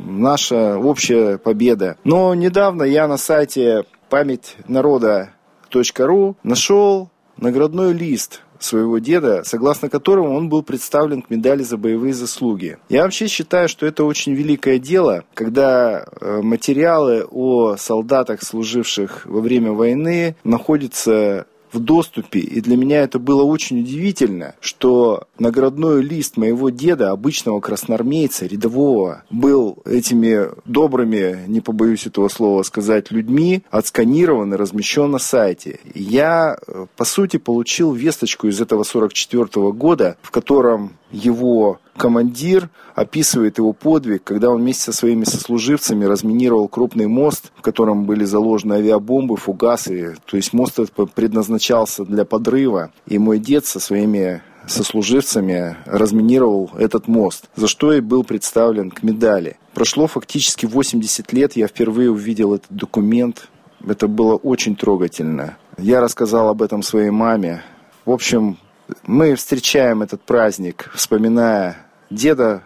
наша 0.05 0.77
общая 0.77 1.37
победа. 1.37 1.97
Но 2.03 2.33
недавно 2.33 2.83
я 2.83 3.07
на 3.07 3.17
сайте 3.17 3.83
память 4.09 4.55
народа.ру 4.67 6.35
нашел 6.43 7.09
наградной 7.37 7.93
лист 7.93 8.41
своего 8.59 8.99
деда, 8.99 9.43
согласно 9.43 9.89
которому 9.89 10.35
он 10.35 10.49
был 10.49 10.63
представлен 10.63 11.21
к 11.21 11.29
медали 11.29 11.63
за 11.63 11.77
боевые 11.77 12.13
заслуги. 12.13 12.77
Я 12.89 13.03
вообще 13.03 13.27
считаю, 13.27 13.67
что 13.69 13.85
это 13.85 14.03
очень 14.03 14.33
великое 14.33 14.79
дело, 14.79 15.23
когда 15.33 16.05
э, 16.05 16.41
материалы 16.41 17.25
о 17.29 17.75
солдатах, 17.77 18.41
служивших 18.43 19.25
во 19.25 19.41
время 19.41 19.71
войны, 19.71 20.35
находятся 20.43 21.47
в 21.71 21.79
доступе. 21.79 22.39
И 22.39 22.61
для 22.61 22.77
меня 22.77 23.01
это 23.01 23.19
было 23.19 23.43
очень 23.43 23.81
удивительно, 23.81 24.55
что 24.59 25.23
наградной 25.39 26.01
лист 26.01 26.37
моего 26.37 26.69
деда, 26.69 27.11
обычного 27.11 27.59
красноармейца, 27.59 28.45
рядового, 28.45 29.23
был 29.29 29.79
этими 29.85 30.49
добрыми, 30.65 31.45
не 31.47 31.61
побоюсь 31.61 32.07
этого 32.07 32.29
слова 32.29 32.63
сказать, 32.63 33.11
людьми 33.11 33.63
отсканирован 33.69 34.53
и 34.53 34.57
размещен 34.57 35.11
на 35.11 35.19
сайте. 35.19 35.79
Я, 35.93 36.57
э, 36.67 36.85
по 36.95 37.05
сути, 37.05 37.37
получил 37.37 37.93
весточку 37.93 38.47
из 38.47 38.61
этого 38.61 38.83
44 38.83 39.45
-го 39.45 39.73
года, 39.73 40.17
в 40.21 40.31
котором 40.31 40.93
его 41.11 41.79
командир 41.97 42.69
описывает 42.93 43.57
его 43.57 43.73
подвиг, 43.73 44.23
когда 44.23 44.49
он 44.49 44.61
вместе 44.61 44.83
со 44.83 44.93
своими 44.93 45.23
сослуживцами 45.23 46.05
разминировал 46.05 46.67
крупный 46.67 47.07
мост, 47.07 47.51
в 47.55 47.61
котором 47.61 48.05
были 48.05 48.25
заложены 48.25 48.75
авиабомбы, 48.75 49.37
фугасы. 49.37 50.15
То 50.25 50.37
есть 50.37 50.53
мост 50.53 50.79
предназначался 51.13 52.05
для 52.05 52.25
подрыва. 52.25 52.91
И 53.05 53.17
мой 53.17 53.39
дед 53.39 53.65
со 53.65 53.79
своими 53.79 54.41
сослуживцами 54.67 55.77
разминировал 55.85 56.71
этот 56.77 57.07
мост, 57.07 57.45
за 57.55 57.67
что 57.67 57.93
и 57.93 58.01
был 58.01 58.23
представлен 58.23 58.89
к 58.89 59.03
медали. 59.03 59.57
Прошло 59.73 60.07
фактически 60.07 60.65
80 60.65 61.31
лет, 61.33 61.55
я 61.55 61.67
впервые 61.67 62.09
увидел 62.11 62.55
этот 62.55 62.71
документ. 62.71 63.49
Это 63.87 64.07
было 64.07 64.35
очень 64.35 64.75
трогательно. 64.75 65.57
Я 65.77 66.01
рассказал 66.01 66.49
об 66.49 66.61
этом 66.61 66.81
своей 66.81 67.11
маме. 67.11 67.61
В 68.05 68.11
общем, 68.11 68.57
мы 69.05 69.35
встречаем 69.35 70.01
этот 70.01 70.21
праздник, 70.21 70.91
вспоминая 70.93 71.77
деда, 72.09 72.63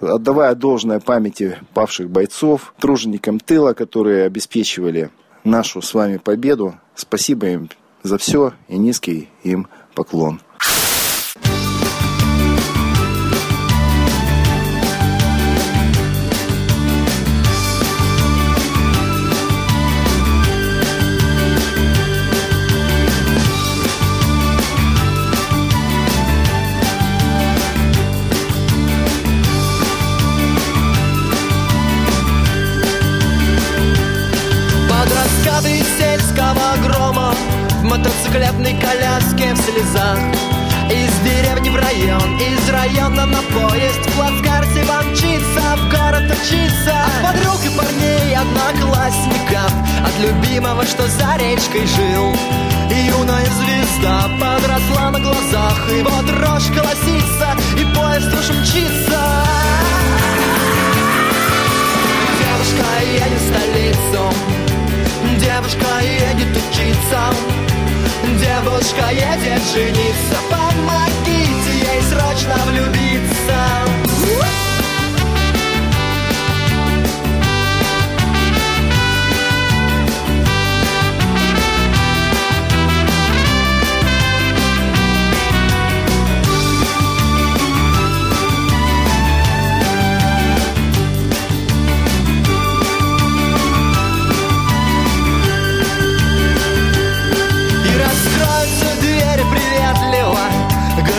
отдавая 0.00 0.54
должное 0.54 1.00
памяти 1.00 1.58
павших 1.74 2.10
бойцов, 2.10 2.74
труженикам 2.78 3.40
тыла, 3.40 3.72
которые 3.74 4.24
обеспечивали 4.24 5.10
нашу 5.44 5.82
с 5.82 5.94
вами 5.94 6.18
победу. 6.18 6.74
Спасибо 6.94 7.46
им 7.48 7.68
за 8.02 8.18
все 8.18 8.52
и 8.68 8.78
низкий 8.78 9.28
им 9.42 9.68
поклон. 9.94 10.40
что 50.88 51.06
за 51.06 51.36
речкой 51.36 51.86
жил. 51.86 52.34
Юная 52.90 53.46
звезда 53.46 54.28
подросла 54.40 55.10
на 55.10 55.20
глазах 55.20 55.88
и 55.92 56.02
вот 56.02 56.26
дрожь 56.26 56.68
колосится 56.74 57.56
и 57.76 57.84
поезд 57.94 58.32
уж 58.32 58.56
мчится. 58.56 59.20
Девушка 62.40 62.86
едет 63.04 63.38
в 63.38 63.48
столицу 63.48 64.32
Девушка 65.38 65.86
едет 66.02 66.56
учиться. 66.56 67.20
Девушка 68.40 69.10
едет 69.12 69.62
жениться 69.72 70.36
Помогите 70.50 71.72
ей 71.74 72.02
срочно 72.02 72.54
влюбиться. 72.66 74.07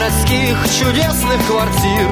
Городских 0.09 0.57
чудесных 0.79 1.45
квартир. 1.45 2.09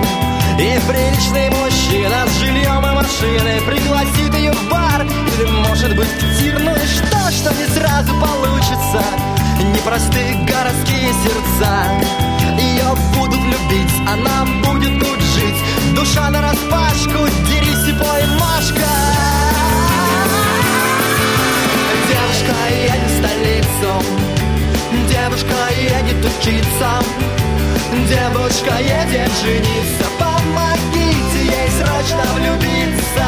И 0.60 0.80
приличный 0.88 1.50
мужчина 1.50 2.28
с 2.28 2.40
жильем 2.40 2.86
и 2.86 2.94
машиной 2.94 3.62
Пригласит 3.62 4.36
ее 4.36 4.52
в 4.52 4.70
бар. 4.70 5.02
Или, 5.04 5.46
может 5.68 5.96
быть, 5.96 6.08
в 6.08 6.40
тир. 6.40 6.60
Ну 6.60 6.76
и 6.76 6.86
что, 6.86 7.32
что 7.32 7.52
не 7.56 7.66
сразу 7.74 8.14
получится? 8.20 9.04
Непростые 9.74 10.36
городские 10.46 11.12
сердца. 11.24 11.88
Ее 12.60 12.86
будут 13.16 13.42
любить, 13.42 13.94
она 14.08 14.46
будет 14.64 15.00
тут 15.00 15.20
жить. 15.20 15.96
Душа 15.96 16.30
на 16.30 16.42
распашку, 16.42 17.26
дерись 17.48 17.88
и 17.88 17.94
пой, 17.94 18.22
Машка 18.40 18.92
Девушка 22.08 22.54
едет 22.70 23.08
в 23.08 23.18
столицу. 23.18 24.04
Девушка 25.10 25.56
едет 25.82 26.24
учиться 26.24 27.37
Девушка 27.92 28.80
едет 28.80 29.32
жениться. 29.42 30.06
Помогите 30.20 31.46
ей 31.46 31.70
срочно 31.70 32.24
влюбиться 32.36 33.26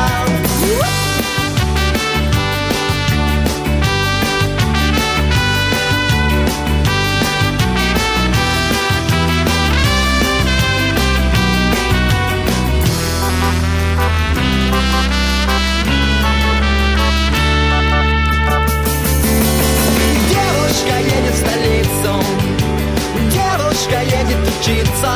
едет 24.69 24.87
учиться. 24.87 25.11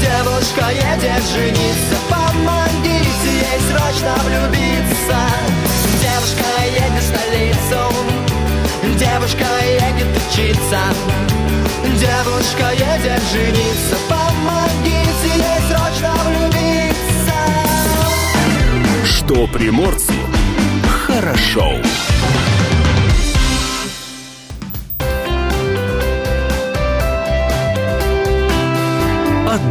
Девушка 0.00 0.70
едет 0.70 1.24
жениться. 1.32 1.96
Помогите 2.08 3.30
ей 3.32 3.60
срочно 3.70 4.14
влюбиться. 4.24 5.18
Девушка 6.00 6.46
едет 6.66 7.02
в 7.02 7.06
столицу 7.06 7.82
Девушка 8.96 9.46
едет 9.64 10.10
учиться 10.16 10.80
Девушка 11.98 12.66
едет 12.72 13.22
жениться. 13.32 13.96
Помогите 14.08 15.30
ей 15.34 15.60
срочно 15.68 16.12
влюбиться. 16.24 17.38
Что 19.04 19.46
приморцу 19.48 20.14
хорошо. 21.06 21.80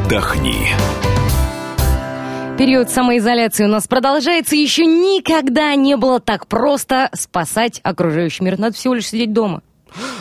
Отдохни. 0.08 0.70
Период 2.58 2.90
самоизоляции 2.90 3.66
у 3.66 3.68
нас 3.68 3.88
продолжается. 3.88 4.56
Еще 4.56 4.86
никогда 4.86 5.76
не 5.76 5.98
было 5.98 6.22
так 6.22 6.48
просто 6.48 7.10
спасать 7.14 7.82
окружающий 7.84 8.46
мир. 8.46 8.58
Надо 8.58 8.74
всего 8.74 8.94
лишь 8.94 9.08
сидеть 9.08 9.34
дома. 9.34 9.64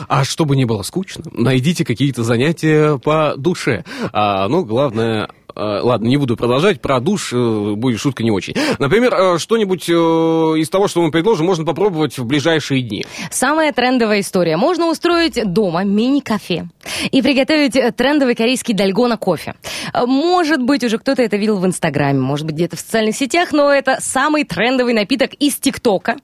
А 0.09 0.25
чтобы 0.25 0.57
не 0.57 0.65
было 0.65 0.81
скучно, 0.81 1.23
найдите 1.31 1.85
какие-то 1.85 2.23
занятия 2.23 2.97
по 2.97 3.35
душе. 3.37 3.85
А, 4.11 4.49
ну, 4.49 4.65
главное... 4.65 5.29
а, 5.57 5.81
Ладно, 5.83 6.07
не 6.07 6.17
буду 6.17 6.37
продолжать. 6.37 6.81
Про 6.81 6.99
душ 6.99 7.31
э, 7.33 7.73
будет 7.75 7.99
шутка 7.99 8.23
не 8.23 8.31
очень. 8.31 8.53
Например, 8.79 9.13
э, 9.13 9.37
что-нибудь 9.39 9.89
э, 9.89 9.93
из 9.93 10.69
того, 10.69 10.87
что 10.87 11.01
мы 11.01 11.11
предложим, 11.11 11.45
можно 11.45 11.65
попробовать 11.65 12.17
в 12.17 12.25
ближайшие 12.25 12.81
дни. 12.81 13.05
Самая 13.31 13.71
трендовая 13.73 14.19
история. 14.21 14.57
Можно 14.57 14.89
устроить 14.89 15.39
дома 15.51 15.83
мини-кафе 15.83 16.67
и 17.11 17.21
приготовить 17.21 17.75
э, 17.75 17.91
трендовый 17.91 18.35
корейский 18.35 18.73
дальгона 18.73 19.17
кофе. 19.17 19.55
Э, 19.93 20.05
Может 20.05 20.61
быть, 20.61 20.83
уже 20.83 20.97
кто-то 20.97 21.21
это 21.21 21.37
видел 21.37 21.57
в 21.57 21.65
Инстаграме, 21.65 22.19
может 22.19 22.45
быть, 22.45 22.55
где-то 22.55 22.75
в 22.75 22.79
социальных 22.79 23.15
сетях, 23.15 23.51
но 23.51 23.71
это 23.71 23.97
самый 23.99 24.43
трендовый 24.43 24.93
напиток 24.93 25.33
из 25.33 25.55
ТикТока. 25.55 26.17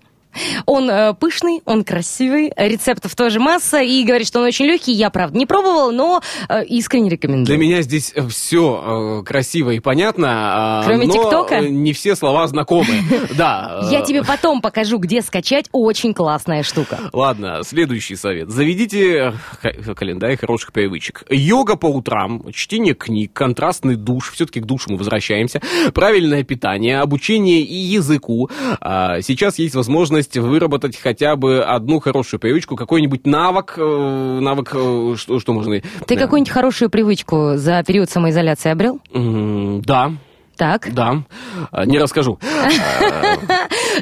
Он 0.65 0.89
э, 0.89 1.13
пышный, 1.13 1.61
он 1.65 1.83
красивый, 1.83 2.51
рецептов 2.55 3.15
тоже 3.15 3.39
масса, 3.39 3.81
и 3.81 4.03
говорит, 4.03 4.27
что 4.27 4.39
он 4.39 4.45
очень 4.45 4.65
легкий. 4.65 4.93
Я, 4.93 5.09
правда, 5.09 5.37
не 5.37 5.45
пробовала, 5.45 5.91
но 5.91 6.21
э, 6.49 6.65
искренне 6.65 7.09
рекомендую. 7.09 7.45
Для 7.45 7.57
меня 7.57 7.81
здесь 7.81 8.13
все 8.29 9.23
красиво 9.25 9.71
и 9.71 9.79
понятно, 9.79 10.79
а, 10.79 10.83
Кроме 10.85 11.07
но 11.07 11.13
ТикТока? 11.13 11.55
э, 11.55 11.69
не 11.69 11.93
все 11.93 12.15
слова 12.15 12.47
знакомы. 12.47 12.87
Да. 13.37 13.87
Я 13.91 14.01
э, 14.01 14.05
тебе 14.05 14.23
потом 14.23 14.61
покажу, 14.61 14.97
где 14.97 15.21
скачать. 15.21 15.65
Очень 15.71 16.13
классная 16.13 16.63
штука. 16.63 16.99
Ладно, 17.13 17.61
следующий 17.63 18.15
совет. 18.15 18.49
Заведите 18.49 19.33
календарь 19.95 20.37
хороших 20.37 20.71
привычек. 20.73 21.23
Йога 21.29 21.75
по 21.75 21.87
утрам, 21.87 22.43
чтение 22.51 22.93
книг, 22.93 23.33
контрастный 23.33 23.95
душ, 23.95 24.31
все-таки 24.31 24.59
к 24.59 24.65
душу 24.65 24.91
мы 24.91 24.97
возвращаемся, 24.97 25.61
правильное 25.93 26.43
питание, 26.43 26.99
обучение 26.99 27.61
и 27.61 27.75
языку. 27.75 28.49
А, 28.79 29.21
Сейчас 29.21 29.59
есть 29.59 29.75
возможность 29.75 30.22
выработать 30.35 30.97
хотя 30.97 31.35
бы 31.35 31.63
одну 31.63 31.99
хорошую 31.99 32.39
привычку, 32.39 32.75
какой-нибудь 32.75 33.25
навык, 33.25 33.73
э, 33.77 34.39
навык, 34.41 34.71
э, 34.73 35.15
что, 35.17 35.39
что 35.39 35.53
можно... 35.53 35.81
Ты 36.07 36.15
э, 36.15 36.17
какую-нибудь 36.17 36.51
хорошую 36.51 36.89
привычку 36.89 37.53
за 37.55 37.83
период 37.83 38.09
самоизоляции 38.09 38.71
обрел? 38.71 38.99
Да, 39.85 40.11
Так. 40.57 40.93
да, 40.93 41.23
А, 41.71 41.85
не 41.85 41.97
расскажу. 41.99 42.39
А, 42.61 42.69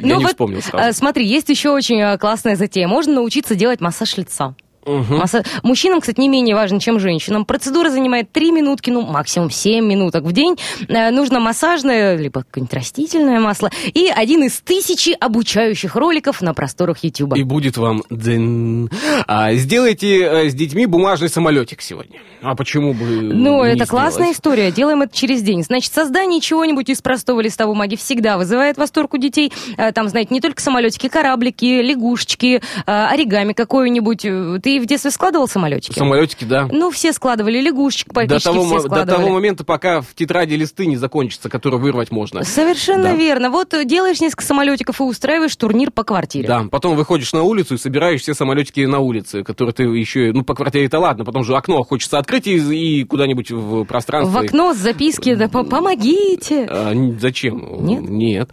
Ну 0.02 0.18
не 0.20 0.26
вспомнил 0.26 0.62
сразу. 0.62 0.96
Смотри, 0.96 1.26
есть 1.26 1.48
еще 1.48 1.70
очень 1.70 2.18
классная 2.18 2.56
затея. 2.56 2.88
Можно 2.88 3.14
научиться 3.14 3.54
делать 3.54 3.80
массаж 3.80 4.16
лица. 4.16 4.54
Мгм. 4.86 5.16
Масса- 5.18 5.44
Мужчинам, 5.62 6.00
кстати, 6.00 6.18
не 6.20 6.28
менее 6.28 6.54
важно, 6.54 6.80
чем 6.80 6.98
женщинам. 7.00 7.44
Процедура 7.44 7.90
занимает 7.90 8.30
3 8.32 8.50
минутки, 8.52 8.90
ну, 8.90 9.02
максимум 9.02 9.50
7 9.50 9.84
минуток 9.84 10.24
в 10.24 10.32
день. 10.32 10.56
Э, 10.88 11.10
Нужно 11.10 11.40
массажное, 11.40 12.16
либо 12.16 12.42
какое-нибудь 12.42 12.74
растительное 12.74 13.38
масло. 13.40 13.70
И 13.94 14.08
один 14.14 14.44
из 14.44 14.60
тысячи 14.60 15.10
обучающих 15.18 15.94
роликов 15.96 16.40
на 16.42 16.54
просторах 16.54 17.04
YouTube. 17.04 17.36
И 17.36 17.42
будет 17.42 17.76
вам 17.76 18.02
дзен. 18.10 18.90
А, 19.26 19.52
сделайте 19.54 20.18
э, 20.22 20.50
с 20.50 20.54
детьми 20.54 20.86
бумажный 20.86 21.28
самолетик 21.28 21.80
сегодня. 21.82 22.20
А 22.42 22.54
почему 22.56 22.92
бы 22.92 23.04
Ну, 23.04 23.62
это 23.62 23.86
классная 23.86 24.32
сделать? 24.32 24.36
история. 24.36 24.70
Делаем 24.72 25.02
это 25.02 25.16
через 25.16 25.42
день. 25.42 25.62
Значит, 25.62 25.92
создание 25.92 26.40
чего-нибудь 26.40 26.88
из 26.88 27.00
простого 27.02 27.40
листа 27.40 27.66
бумаги 27.66 27.96
всегда 27.96 28.36
вызывает 28.36 28.78
восторг 28.78 29.14
у 29.14 29.18
детей. 29.18 29.52
Э, 29.76 29.92
Там, 29.92 30.08
знаете, 30.08 30.34
не 30.34 30.40
только 30.40 30.60
самолетики, 30.60 31.08
кораблики, 31.08 31.64
лягушечки, 31.82 32.62
э, 32.86 33.06
оригами 33.06 33.52
какое-нибудь. 33.52 34.24
Э, 34.24 34.58
Ты 34.72 34.80
в 34.80 34.86
детстве 34.86 35.10
складывал 35.10 35.48
самолетики? 35.48 35.98
Самолетики, 35.98 36.44
да. 36.44 36.66
Ну, 36.72 36.90
все 36.90 37.12
складывали 37.12 37.60
лягушечек, 37.60 38.08
До 38.08 38.14
практически 38.14 38.44
того, 38.44 38.60
все 38.64 38.68
мо- 38.74 38.80
до 38.80 38.86
складывали. 38.88 39.16
того 39.22 39.28
момента, 39.34 39.64
пока 39.64 40.00
в 40.00 40.14
тетради 40.14 40.54
листы 40.54 40.86
не 40.86 40.96
закончатся, 40.96 41.50
которые 41.50 41.78
вырвать 41.78 42.10
можно. 42.10 42.42
Совершенно 42.42 43.02
Да. 43.10 43.14
верно. 43.14 43.50
Вот 43.50 43.74
э, 43.74 43.84
делаешь 43.84 44.20
несколько 44.22 44.44
самолетиков 44.44 44.98
и 45.00 45.02
устраиваешь 45.02 45.54
турнир 45.56 45.90
по 45.90 46.04
квартире. 46.04 46.48
Да, 46.48 46.64
потом 46.70 46.96
выходишь 46.96 47.32
на 47.34 47.42
улицу 47.42 47.74
и 47.74 47.78
собираешь 47.78 48.22
все 48.22 48.32
самолетики 48.32 48.80
на 48.80 49.00
улице, 49.00 49.42
которые 49.44 49.74
ты 49.74 49.82
еще, 49.82 50.32
ну, 50.32 50.42
по 50.42 50.54
квартире-то 50.54 50.98
ладно, 51.00 51.24
потом 51.26 51.44
же 51.44 51.54
окно 51.54 51.82
хочется 51.82 52.16
открыть 52.18 52.46
и, 52.46 52.56
и 53.00 53.04
куда-нибудь 53.04 53.50
в 53.50 53.84
пространство. 53.84 54.32
В 54.40 54.42
окно 54.42 54.72
с 54.72 54.78
записки, 54.78 55.34
да, 55.34 55.48
по- 55.48 55.64
помогите. 55.64 56.66
А, 56.70 56.92
зачем? 57.20 57.84
Нет? 57.84 58.00
Нет. 58.08 58.50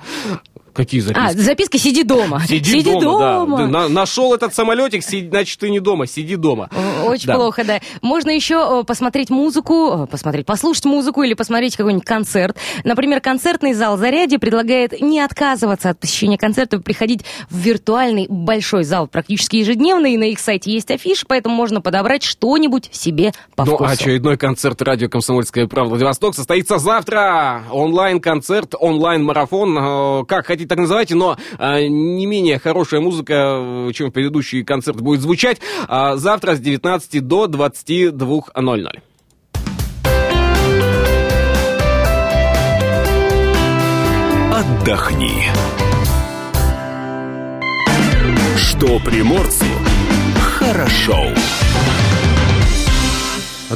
Какие 0.80 1.02
записки? 1.02 1.26
А, 1.26 1.34
записка 1.34 1.78
«Сиди 1.78 2.04
дома». 2.04 2.40
Сиди, 2.48 2.82
дома, 2.84 3.20
да. 3.20 3.34
дома. 3.40 3.58
Ты 3.58 3.68
на- 3.68 3.90
нашел 3.90 4.34
этот 4.34 4.54
самолетик, 4.56 5.04
си- 5.04 5.28
значит, 5.28 5.60
ты 5.60 5.70
не 5.70 5.82
дома, 5.82 6.08
сиди 6.08 6.38
дома. 6.38 6.70
Очень 7.06 7.28
Да. 7.28 7.36
плохо, 7.36 7.66
да. 7.66 7.80
Можно 8.02 8.30
еще 8.30 8.80
э, 8.82 8.84
посмотреть 8.86 9.30
музыку, 9.30 10.04
э, 10.04 10.08
посмотреть, 10.08 10.46
послушать 10.46 10.86
музыку 10.86 11.22
или 11.24 11.34
посмотреть 11.34 11.76
какой-нибудь 11.76 12.06
концерт. 12.06 12.56
Например, 12.86 13.20
концертный 13.20 13.74
зал 13.74 13.98
«Зарядье» 13.98 14.40
предлагает 14.40 15.02
не 15.02 15.20
отказываться 15.20 15.90
от 15.90 16.00
посещения 16.00 16.38
концерта, 16.38 16.80
приходить 16.80 17.26
в 17.50 17.58
виртуальный 17.58 18.28
большой 18.30 18.86
зал 18.86 19.08
практически 19.08 19.58
ежедневно, 19.58 20.08
и 20.08 20.16
на 20.16 20.24
их 20.30 20.40
сайте 20.40 20.72
есть 20.72 20.90
афиши, 20.92 21.26
поэтому 21.28 21.56
можно 21.56 21.82
подобрать 21.82 22.24
что-нибудь 22.24 22.88
себе 22.94 23.34
по 23.58 23.66
Ну, 23.66 23.76
вкусу. 23.76 23.90
а 23.90 23.94
очередной 23.94 24.38
концерт 24.38 24.82
радио 24.82 25.10
«Комсомольская 25.10 25.68
правда» 25.68 25.90
Владивосток 25.90 26.36
состоится 26.36 26.78
завтра. 26.78 27.64
Онлайн-концерт, 27.70 28.76
онлайн-марафон. 28.80 29.78
Э, 29.78 30.26
Как 30.26 30.46
хотите 30.46 30.69
так 30.70 30.78
называйте, 30.78 31.16
но 31.16 31.36
а, 31.58 31.82
не 31.82 32.26
менее 32.26 32.60
хорошая 32.60 33.02
музыка, 33.02 33.34
э, 33.34 33.92
чем 33.94 34.12
предыдущий 34.12 34.64
концерт 34.64 35.02
будет 35.02 35.22
звучать 35.22 35.60
а, 35.88 36.16
завтра 36.16 36.56
с 36.56 36.60
19 36.60 37.28
до 37.28 37.46
22.00. 37.48 39.00
Отдохни. 44.54 45.50
Что 48.58 49.00
приморцу 49.00 49.66
хорошо. 50.40 51.18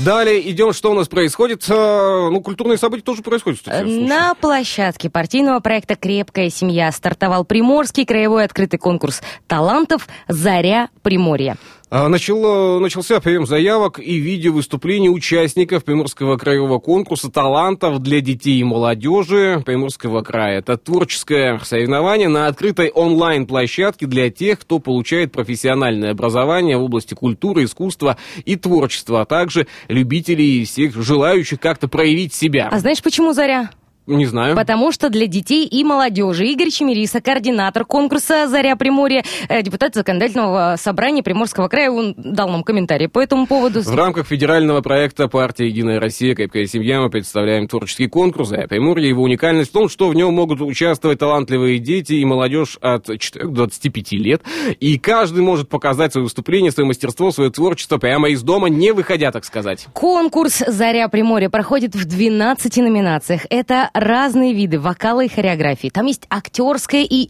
Далее 0.01 0.49
идем, 0.51 0.73
что 0.73 0.91
у 0.91 0.93
нас 0.95 1.07
происходит. 1.07 1.63
Э, 1.69 2.29
Ну, 2.29 2.41
культурные 2.41 2.77
события 2.77 3.03
тоже 3.03 3.21
происходят. 3.21 3.59
кстати, 3.59 3.83
слушай. 3.83 4.07
На 4.07 4.33
площадке 4.35 5.09
партийного 5.09 5.59
проекта 5.59 5.95
«Крепкая 5.95 6.49
семья» 6.49 6.91
стартовал 6.91 7.45
Приморский 7.45 8.05
краевой 8.05 8.43
открытый 8.45 8.79
конкурс 8.79 9.21
талантов 9.47 10.07
«Заря 10.27 10.89
Приморья». 11.03 11.57
А, 11.95 12.09
Начало, 12.09 12.79
начался 12.79 13.19
прием 13.19 13.45
заявок 13.45 13.99
и 13.99 14.15
видео 14.15 14.51
выступлений 14.51 15.11
участников 15.11 15.83
Приморского 15.83 16.37
краевого 16.37 16.79
конкурса 16.79 17.29
талантов 17.29 17.99
для 17.99 18.19
детей 18.19 18.59
и 18.59 18.63
молодежи 18.63 19.61
Приморского 19.63 20.23
края. 20.23 20.57
Это 20.57 20.75
творческое 20.75 21.59
соревнование 21.59 22.29
на 22.29 22.47
открытой 22.47 22.89
онлайн-площадке 22.89 24.07
для 24.07 24.31
тех, 24.31 24.61
кто 24.61 24.79
получает 24.79 25.31
профессиональное 25.31 26.09
образование 26.13 26.77
в 26.77 26.83
области 26.83 27.13
культуры, 27.13 27.65
искусства 27.65 28.17
и 28.43 28.55
творчества, 28.55 29.21
а 29.21 29.25
также 29.25 29.67
любителей 29.87 30.63
и 30.63 30.65
всех 30.65 30.95
желающих 30.95 31.59
как-то 31.59 31.87
проявить 31.87 32.33
себя. 32.33 32.69
А 32.71 32.79
знаешь, 32.79 33.03
почему 33.03 33.33
«Заря»? 33.33 33.69
Не 34.05 34.25
знаю. 34.25 34.55
Потому 34.55 34.91
что 34.91 35.09
для 35.09 35.27
детей 35.27 35.65
и 35.65 35.83
молодежи 35.83 36.45
Игорь 36.47 36.69
Чемериса, 36.69 37.21
координатор 37.21 37.85
конкурса 37.85 38.47
«Заря 38.47 38.75
Приморья», 38.75 39.23
э, 39.47 39.61
депутат 39.61 39.95
законодательного 39.95 40.75
собрания 40.77 41.23
Приморского 41.23 41.69
края, 41.69 41.89
он 41.89 42.13
дал 42.17 42.49
нам 42.49 42.63
комментарий 42.63 43.07
по 43.07 43.21
этому 43.21 43.47
поводу. 43.47 43.81
В 43.81 43.95
рамках 43.95 44.27
федерального 44.27 44.81
проекта 44.81 45.27
партии 45.27 45.65
«Единая 45.65 45.99
Россия. 45.99 46.35
Крепкая 46.35 46.65
семья» 46.65 46.99
мы 46.99 47.09
представляем 47.09 47.67
творческий 47.67 48.07
конкурс 48.07 48.49
«Заря 48.49 48.67
Приморья». 48.67 49.07
Его 49.07 49.23
уникальность 49.23 49.69
в 49.69 49.73
том, 49.73 49.87
что 49.87 50.09
в 50.09 50.15
нем 50.15 50.33
могут 50.33 50.59
участвовать 50.61 51.19
талантливые 51.19 51.79
дети 51.79 52.13
и 52.13 52.25
молодежь 52.25 52.77
от 52.81 53.05
4 53.17 53.45
до 53.45 53.63
25 53.63 54.11
лет. 54.13 54.41
И 54.79 54.97
каждый 54.97 55.43
может 55.43 55.69
показать 55.69 56.11
свое 56.11 56.23
выступление, 56.23 56.71
свое 56.71 56.87
мастерство, 56.87 57.31
свое 57.31 57.49
творчество 57.49 57.97
прямо 57.97 58.29
из 58.29 58.41
дома, 58.43 58.67
не 58.67 58.91
выходя, 58.91 59.31
так 59.31 59.45
сказать. 59.45 59.87
Конкурс 59.93 60.63
«Заря 60.67 61.07
Приморья» 61.07 61.49
проходит 61.49 61.95
в 61.95 62.05
12 62.05 62.77
номинациях. 62.77 63.45
Это 63.49 63.89
разные 63.93 64.53
виды 64.53 64.79
вокала 64.79 65.23
и 65.23 65.27
хореографии. 65.27 65.89
Там 65.89 66.05
есть 66.05 66.25
актерское 66.29 67.03
и 67.03 67.29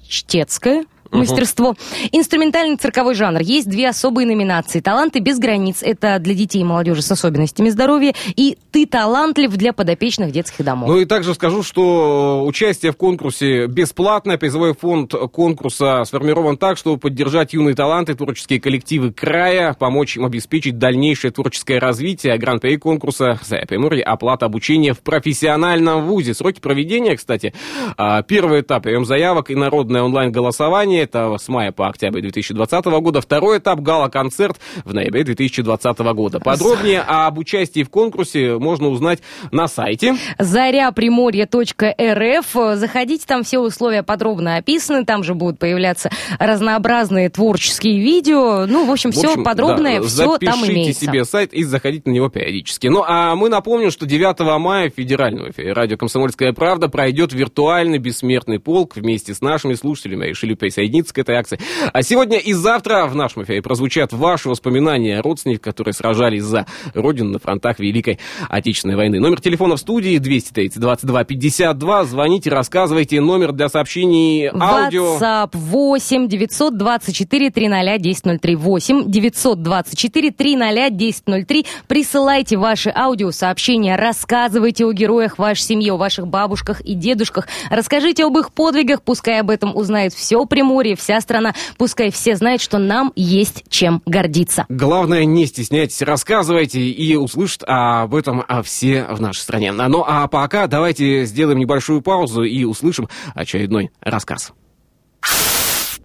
чтецкое 1.13 1.19
мастерство. 1.19 1.75
Инструментальный 2.11 2.77
цирковой 2.77 3.15
жанр. 3.15 3.41
Есть 3.41 3.69
две 3.69 3.89
особые 3.89 4.27
номинации. 4.27 4.79
«Таланты 4.79 5.19
без 5.19 5.39
границ»— 5.39 5.77
это 5.81 6.19
для 6.19 6.33
детей 6.33 6.61
и 6.61 6.63
молодежи 6.63 7.01
с 7.01 7.11
особенностями 7.11 7.69
здоровья. 7.69 8.13
И 8.35 8.57
«Ты 8.71 8.85
талантлив» 8.85 9.51
для 9.55 9.73
подопечных 9.73 10.31
детских 10.31 10.65
домов. 10.65 10.89
Ну 10.89 10.99
и 10.99 11.05
также 11.05 11.33
скажу, 11.33 11.63
что 11.63 12.43
участие 12.45 12.91
в 12.91 12.97
конкурсе 12.97 13.67
бесплатное. 13.67 14.37
Призовой 14.37 14.73
фонд 14.73 15.13
конкурса 15.31 16.03
сформирован 16.05 16.57
так, 16.57 16.77
чтобы 16.77 16.97
поддержать 16.97 17.53
юные 17.53 17.75
таланты, 17.75 18.15
творческие 18.15 18.59
коллективы 18.59 19.11
края, 19.11 19.73
помочь 19.73 20.17
им 20.17 20.25
обеспечить 20.25 20.77
дальнейшее 20.77 21.31
творческое 21.31 21.79
развитие. 21.79 22.37
Гран-при 22.37 22.77
конкурса 22.77 23.39
«За 23.43 23.57
Приморье» 23.67 24.03
оплата 24.03 24.45
обучения 24.45 24.93
в 24.93 24.99
профессиональном 25.01 26.07
вузе. 26.07 26.33
Сроки 26.33 26.59
проведения, 26.59 27.15
кстати, 27.15 27.53
а, 27.97 28.21
первый 28.23 28.61
этап 28.61 28.83
прием 28.83 29.05
заявок 29.05 29.49
и 29.49 29.55
народное 29.55 30.03
онлайн-голосование. 30.03 31.02
Это 31.03 31.35
с 31.37 31.47
мая 31.49 31.71
по 31.73 31.89
октябрь 31.89 32.21
2020 32.21 32.85
года. 32.85 33.19
Второй 33.21 33.57
этап 33.57 33.81
гала-концерт 33.81 34.57
в 34.85 34.93
ноябре 34.93 35.25
2020 35.25 35.99
года. 36.13 36.39
Подробнее 36.39 37.01
об 37.01 37.37
участии 37.37 37.83
в 37.83 37.89
конкурсе 37.89 38.57
можно 38.57 38.87
узнать 38.87 39.19
на 39.51 39.67
сайте. 39.67 40.15
заряприморье.рф. 40.39 42.77
Заходите, 42.77 43.25
там 43.27 43.43
все 43.43 43.59
условия 43.59 44.03
подробно 44.03 44.57
описаны, 44.57 45.05
там 45.05 45.23
же 45.23 45.33
будут 45.33 45.59
появляться 45.59 46.09
разнообразные 46.39 47.29
творческие 47.29 47.99
видео. 47.99 48.65
Ну, 48.65 48.85
в 48.85 48.91
общем, 48.91 49.11
В 49.11 49.15
все 49.15 49.29
общем, 49.29 49.43
подробное, 49.43 50.01
да, 50.01 50.07
все 50.07 50.37
там 50.37 50.59
запишите 50.59 50.73
имеется. 50.73 51.05
себе 51.05 51.25
сайт 51.25 51.53
и 51.53 51.63
заходите 51.63 52.09
на 52.09 52.13
него 52.13 52.29
периодически. 52.29 52.87
Ну, 52.87 53.03
а 53.05 53.35
мы 53.35 53.49
напомним, 53.49 53.91
что 53.91 54.05
9 54.05 54.39
мая 54.59 54.89
в 54.89 54.93
федеральном 54.95 55.49
эфире 55.51 55.73
радио 55.73 55.97
«Комсомольская 55.97 56.53
правда» 56.53 56.87
пройдет 56.87 57.33
виртуальный 57.33 57.97
бессмертный 57.97 58.59
полк 58.59 58.95
вместе 58.95 59.33
с 59.33 59.41
нашими 59.41 59.73
слушателями. 59.73 60.27
Решили 60.27 60.53
присоединиться 60.53 60.92
к 61.01 61.17
этой 61.17 61.35
акции. 61.35 61.59
А 61.91 62.01
сегодня 62.03 62.37
и 62.37 62.53
завтра 62.53 63.07
в 63.07 63.15
нашем 63.15 63.43
эфире 63.43 63.61
прозвучат 63.61 64.13
ваши 64.13 64.49
воспоминания 64.49 65.19
о 65.19 65.21
родственниках, 65.21 65.63
которые 65.63 65.93
сражались 65.93 66.43
за 66.43 66.65
Родину 66.93 67.31
на 67.31 67.39
фронтах 67.39 67.79
Великой 67.79 68.19
Отечественной 68.49 68.95
войны. 68.95 69.19
Номер 69.19 69.41
телефона 69.41 69.75
в 69.75 69.79
студии 69.79 70.17
230 70.17 70.79
22 70.79 71.23
52. 71.23 72.03
Звоните, 72.05 72.49
рассказывайте. 72.49 73.21
Номер 73.21 73.51
для 73.51 73.69
сообщений 73.69 74.47
аудио. 74.49 75.17
WhatsApp 75.17 75.49
8 75.53 76.27
924 76.27 77.49
300 77.49 77.93
1003 77.95 78.55
8 78.55 79.03
924 79.11 80.31
300 80.31 80.85
1003. 80.85 81.65
Присылайте 81.87 82.57
ваши 82.57 82.91
аудиосообщения, 82.95 83.95
рассказывайте 83.97 84.85
о 84.85 84.91
героях 84.91 85.37
вашей 85.37 85.61
семьи, 85.61 85.89
о 85.89 85.97
ваших 85.97 86.27
бабушках 86.27 86.81
и 86.81 86.93
дедушках. 86.93 87.47
Расскажите 87.69 88.25
об 88.25 88.37
их 88.37 88.51
подвигах, 88.53 89.01
пускай 89.01 89.39
об 89.39 89.49
этом 89.49 89.75
узнает 89.75 90.13
все 90.13 90.45
Приморье, 90.73 90.95
вся 90.95 91.21
страна. 91.21 91.53
Пускай 91.77 92.09
все 92.09 92.35
знают, 92.35 92.59
что 92.59 92.79
нам 92.79 93.13
есть 93.15 93.63
чем 93.69 94.01
гордиться. 94.07 94.65
Главное, 94.69 95.23
не 95.23 95.45
стесняйтесь, 95.45 96.01
рассказывайте 96.01 96.79
и 96.79 97.15
услышат 97.15 97.63
об 97.67 98.15
этом 98.15 98.43
а, 98.47 98.63
все 98.63 99.03
в 99.03 99.21
нашей 99.21 99.41
стране. 99.41 99.71
Ну 99.71 100.03
а 100.07 100.27
пока 100.27 100.65
давайте 100.65 101.25
сделаем 101.25 101.59
небольшую 101.59 102.01
паузу 102.01 102.41
и 102.41 102.63
услышим 102.63 103.07
очередной 103.35 103.91
рассказ. 104.01 104.51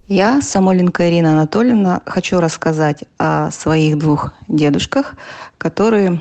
Я, 0.06 0.42
Самоленко 0.42 1.08
Ирина 1.08 1.32
Анатольевна, 1.32 2.02
хочу 2.04 2.38
рассказать 2.38 3.04
о 3.16 3.50
своих 3.50 3.96
двух 3.96 4.34
дедушках, 4.48 5.14
которые 5.56 6.18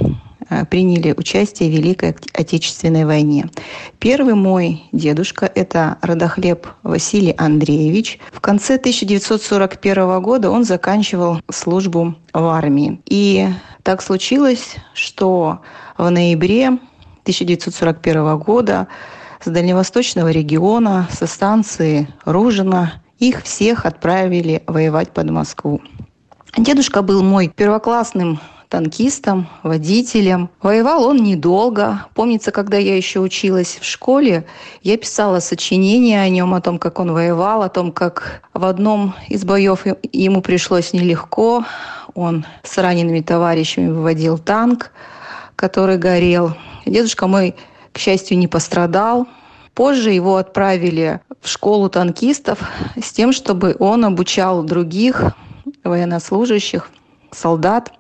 приняли 0.69 1.13
участие 1.17 1.69
в 1.69 1.73
Великой 1.73 2.11
От- 2.11 2.27
Отечественной 2.33 3.05
войне. 3.05 3.49
Первый 3.99 4.35
мой 4.35 4.83
дедушка– 4.91 5.51
это 5.55 5.97
Родохлеб 6.01 6.67
Василий 6.83 7.33
Андреевич. 7.37 8.19
В 8.31 8.39
конце 8.39 8.75
1941 8.75 10.21
года 10.21 10.49
он 10.49 10.63
заканчивал 10.63 11.41
службу 11.49 12.15
в 12.33 12.43
армии. 12.43 13.01
И 13.05 13.47
так 13.83 14.01
случилось, 14.01 14.75
что 14.93 15.59
в 15.97 16.09
ноябре 16.09 16.67
1941 16.67 18.37
года 18.37 18.87
с 19.43 19.49
дальневосточного 19.49 20.31
региона, 20.31 21.07
со 21.11 21.27
станции 21.27 22.07
Ружина, 22.25 23.01
их 23.19 23.43
всех 23.43 23.85
отправили 23.85 24.63
воевать 24.67 25.11
под 25.11 25.29
Москву. 25.29 25.81
Дедушка 26.57 27.01
был 27.01 27.23
мой 27.23 27.49
первоклассным 27.49 28.39
танкистом, 28.69 29.47
водителем. 29.63 30.49
Воевал 30.61 31.05
он 31.05 31.17
недолго. 31.17 32.05
Помнится, 32.13 32.51
когда 32.51 32.77
я 32.77 32.95
еще 32.95 33.19
училась 33.19 33.77
в 33.79 33.85
школе, 33.85 34.45
я 34.83 34.97
писала 34.97 35.39
сочинение 35.39 36.21
о 36.21 36.29
нем, 36.29 36.53
о 36.53 36.61
том, 36.61 36.77
как 36.77 36.99
он 36.99 37.13
воевал, 37.13 37.63
о 37.63 37.69
том, 37.69 37.91
как 37.91 38.41
в 38.53 38.65
одном 38.65 39.15
из 39.29 39.45
боев 39.45 39.85
ему 40.11 40.41
пришлось 40.41 40.93
нелегко. 40.93 41.63
Он 42.13 42.45
с 42.63 42.77
ранеными 42.77 43.21
товарищами 43.21 43.89
выводил 43.89 44.37
танк, 44.37 44.91
который 45.55 45.97
горел. 45.97 46.55
Дедушка 46.85 47.27
мой, 47.27 47.55
к 47.93 47.99
счастью, 47.99 48.37
не 48.37 48.47
пострадал. 48.47 49.27
Позже 49.73 50.11
его 50.11 50.37
отправили 50.37 51.21
в 51.41 51.47
школу 51.47 51.89
танкистов 51.89 52.59
с 53.01 53.11
тем, 53.11 53.31
чтобы 53.31 53.75
он 53.79 54.03
обучал 54.05 54.63
других 54.63 55.23
военнослужащих, 55.83 56.89
солдат, 57.31 57.93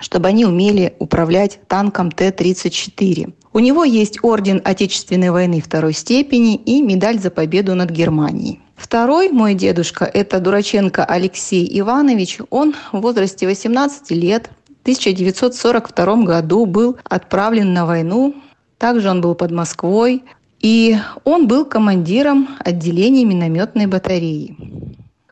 чтобы 0.00 0.28
они 0.28 0.44
умели 0.44 0.94
управлять 0.98 1.60
танком 1.68 2.10
Т-34. 2.10 3.32
У 3.52 3.58
него 3.58 3.84
есть 3.84 4.18
орден 4.22 4.60
Отечественной 4.64 5.30
войны 5.30 5.60
второй 5.60 5.92
степени 5.92 6.56
и 6.56 6.82
медаль 6.82 7.18
за 7.18 7.30
победу 7.30 7.74
над 7.74 7.90
Германией. 7.90 8.60
Второй 8.76 9.30
мой 9.30 9.54
дедушка– 9.54 10.04
это 10.12 10.40
Дураченко 10.40 11.04
Алексей 11.04 11.66
Иванович. 11.78 12.38
Он 12.50 12.74
в 12.92 13.00
возрасте 13.00 13.46
18 13.46 14.10
лет 14.10 14.50
в 14.68 14.82
1942 14.82 16.16
году 16.24 16.66
был 16.66 16.96
отправлен 17.04 17.72
на 17.72 17.86
войну. 17.86 18.34
Также 18.78 19.08
он 19.08 19.20
был 19.20 19.34
под 19.34 19.52
Москвой. 19.52 20.24
И 20.60 20.96
он 21.24 21.46
был 21.46 21.66
командиром 21.66 22.48
отделения 22.58 23.24
минометной 23.24 23.86
батареи. 23.86 24.56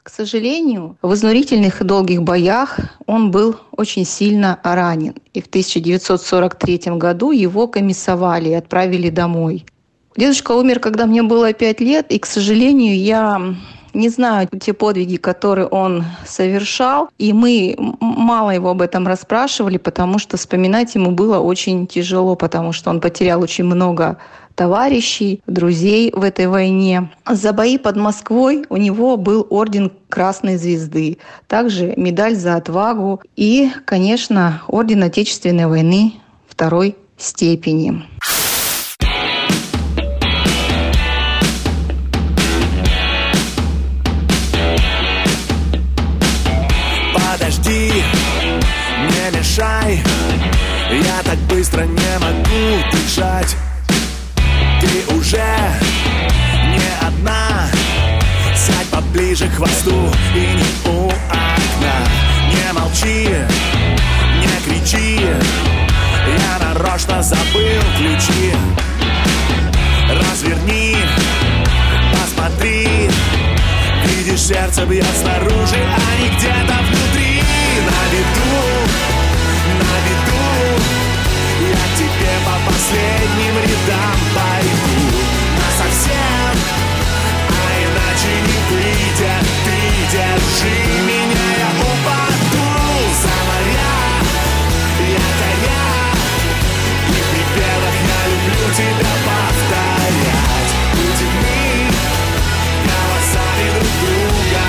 К 0.02 0.10
сожалению, 0.10 0.96
в 1.00 1.14
изнурительных 1.14 1.80
и 1.80 1.84
долгих 1.84 2.24
боях 2.24 2.80
он 3.06 3.30
был 3.30 3.56
очень 3.70 4.04
сильно 4.04 4.58
ранен. 4.64 5.14
И 5.32 5.40
в 5.40 5.46
1943 5.46 6.96
году 6.96 7.30
его 7.30 7.68
комиссовали 7.68 8.48
и 8.48 8.54
отправили 8.54 9.10
домой. 9.10 9.64
Дедушка 10.16 10.52
умер, 10.52 10.80
когда 10.80 11.06
мне 11.06 11.22
было 11.22 11.52
пять 11.52 11.80
лет, 11.80 12.10
и, 12.10 12.18
к 12.18 12.26
сожалению, 12.26 12.98
я 12.98 13.54
не 13.94 14.08
знаю 14.08 14.48
те 14.60 14.72
подвиги, 14.72 15.16
которые 15.16 15.66
он 15.66 16.04
совершал, 16.26 17.08
и 17.18 17.32
мы 17.32 17.76
мало 18.00 18.50
его 18.50 18.70
об 18.70 18.82
этом 18.82 19.06
расспрашивали, 19.06 19.78
потому 19.78 20.18
что 20.18 20.36
вспоминать 20.36 20.94
ему 20.94 21.10
было 21.10 21.38
очень 21.38 21.86
тяжело, 21.86 22.34
потому 22.34 22.72
что 22.72 22.90
он 22.90 23.00
потерял 23.00 23.42
очень 23.42 23.64
много 23.64 24.18
товарищей, 24.54 25.42
друзей 25.46 26.12
в 26.14 26.22
этой 26.22 26.46
войне. 26.46 27.10
За 27.28 27.52
бои 27.52 27.78
под 27.78 27.96
Москвой 27.96 28.66
у 28.68 28.76
него 28.76 29.16
был 29.16 29.46
орден 29.50 29.90
Красной 30.08 30.56
Звезды, 30.56 31.18
также 31.48 31.94
медаль 31.96 32.34
за 32.34 32.56
отвагу 32.56 33.20
и, 33.34 33.70
конечно, 33.84 34.62
орден 34.68 35.02
Отечественной 35.02 35.66
войны 35.66 36.14
второй 36.46 36.96
степени. 37.16 38.02
Быстро 51.72 51.84
не 51.84 52.18
могу 52.18 52.90
дышать 52.92 53.56
ты 54.80 55.14
уже 55.14 55.42
не 56.66 57.06
одна. 57.06 57.66
Сядь 58.54 58.88
поближе 58.88 59.48
к 59.48 59.54
хвосту 59.54 60.10
и 60.34 60.38
не 60.38 60.90
у 60.90 61.06
окна. 61.08 61.94
Не 62.50 62.72
молчи, 62.72 63.28
не 64.40 64.64
кричи. 64.64 65.20
Я 65.20 66.74
нарочно 66.74 67.22
забыл 67.22 67.82
ключи. 67.96 68.52
Разверни, 70.08 70.96
посмотри. 72.12 73.08
Видишь, 74.04 74.42
сердце 74.42 74.84
бьет 74.84 75.06
снаружи, 75.20 75.76
а 75.76 76.20
не 76.20 76.28
где-то 76.36 76.78
внутри. 76.82 77.42
На 77.86 78.02
виду, 78.12 78.81
тебе 82.02 82.34
по 82.44 82.56
последним 82.66 83.54
рядам 83.62 84.18
пойду. 84.34 84.98
На 85.58 85.68
совсем, 85.78 86.54
а 87.48 87.62
иначе 87.84 88.32
не 88.48 88.58
выйдет 88.70 89.44
Ты 89.64 89.78
держи 90.10 90.76
меня, 91.06 91.48
я 91.58 91.70
упаду. 91.80 92.68
За 93.22 93.36
моря 93.48 93.98
Якоря 94.98 95.84
И 97.08 97.10
в 97.10 97.26
припевах 97.30 97.96
я 98.12 98.20
люблю 98.30 98.64
тебя 98.74 99.12
повторять. 99.26 100.72
Будем 100.94 101.34
мы 101.42 101.62
голосами 102.88 103.66
друг 103.74 103.94
друга. 104.02 104.64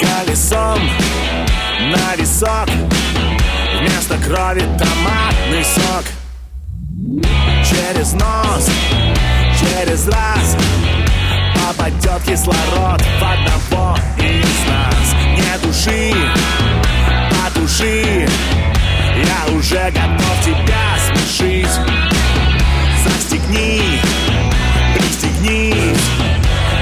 Колесом 0.00 0.80
на 1.90 2.14
висок. 2.16 2.68
Вместо 3.80 4.16
крови 4.18 4.60
томатный 4.78 5.64
сок. 5.64 6.04
Через 7.68 8.12
нос, 8.12 8.70
через 9.60 10.06
раз. 10.08 10.56
Попадет 11.54 12.22
кислород 12.26 13.00
в 13.00 13.22
одного 13.22 13.96
из 14.18 14.68
нас. 14.68 15.14
Не 15.36 15.58
души, 15.66 16.14
потуши 17.30 18.28
Я 19.16 19.54
уже 19.54 19.90
готов 19.90 20.44
тебя 20.44 20.96
смешить. 21.06 21.80
Застегни, 23.04 24.00
пристегнись. 24.94 26.10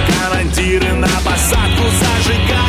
Командиры 0.08 0.92
на 0.94 1.08
посадку 1.24 1.84
зажигают 2.00 2.59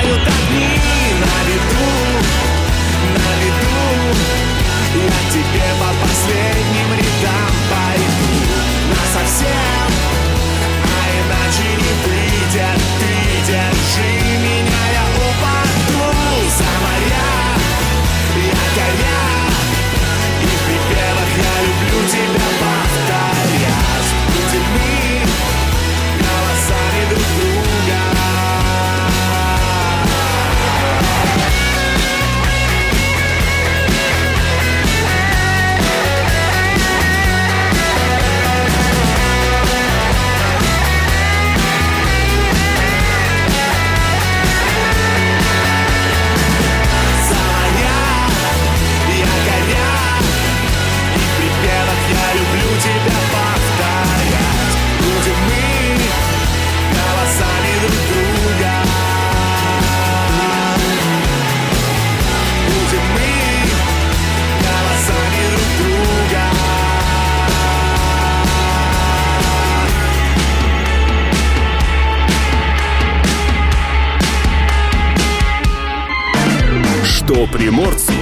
приморцу 77.51 78.13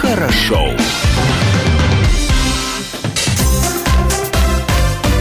хорошо. 0.00 0.70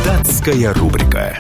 Датская 0.05 0.73
рубрика. 0.73 1.39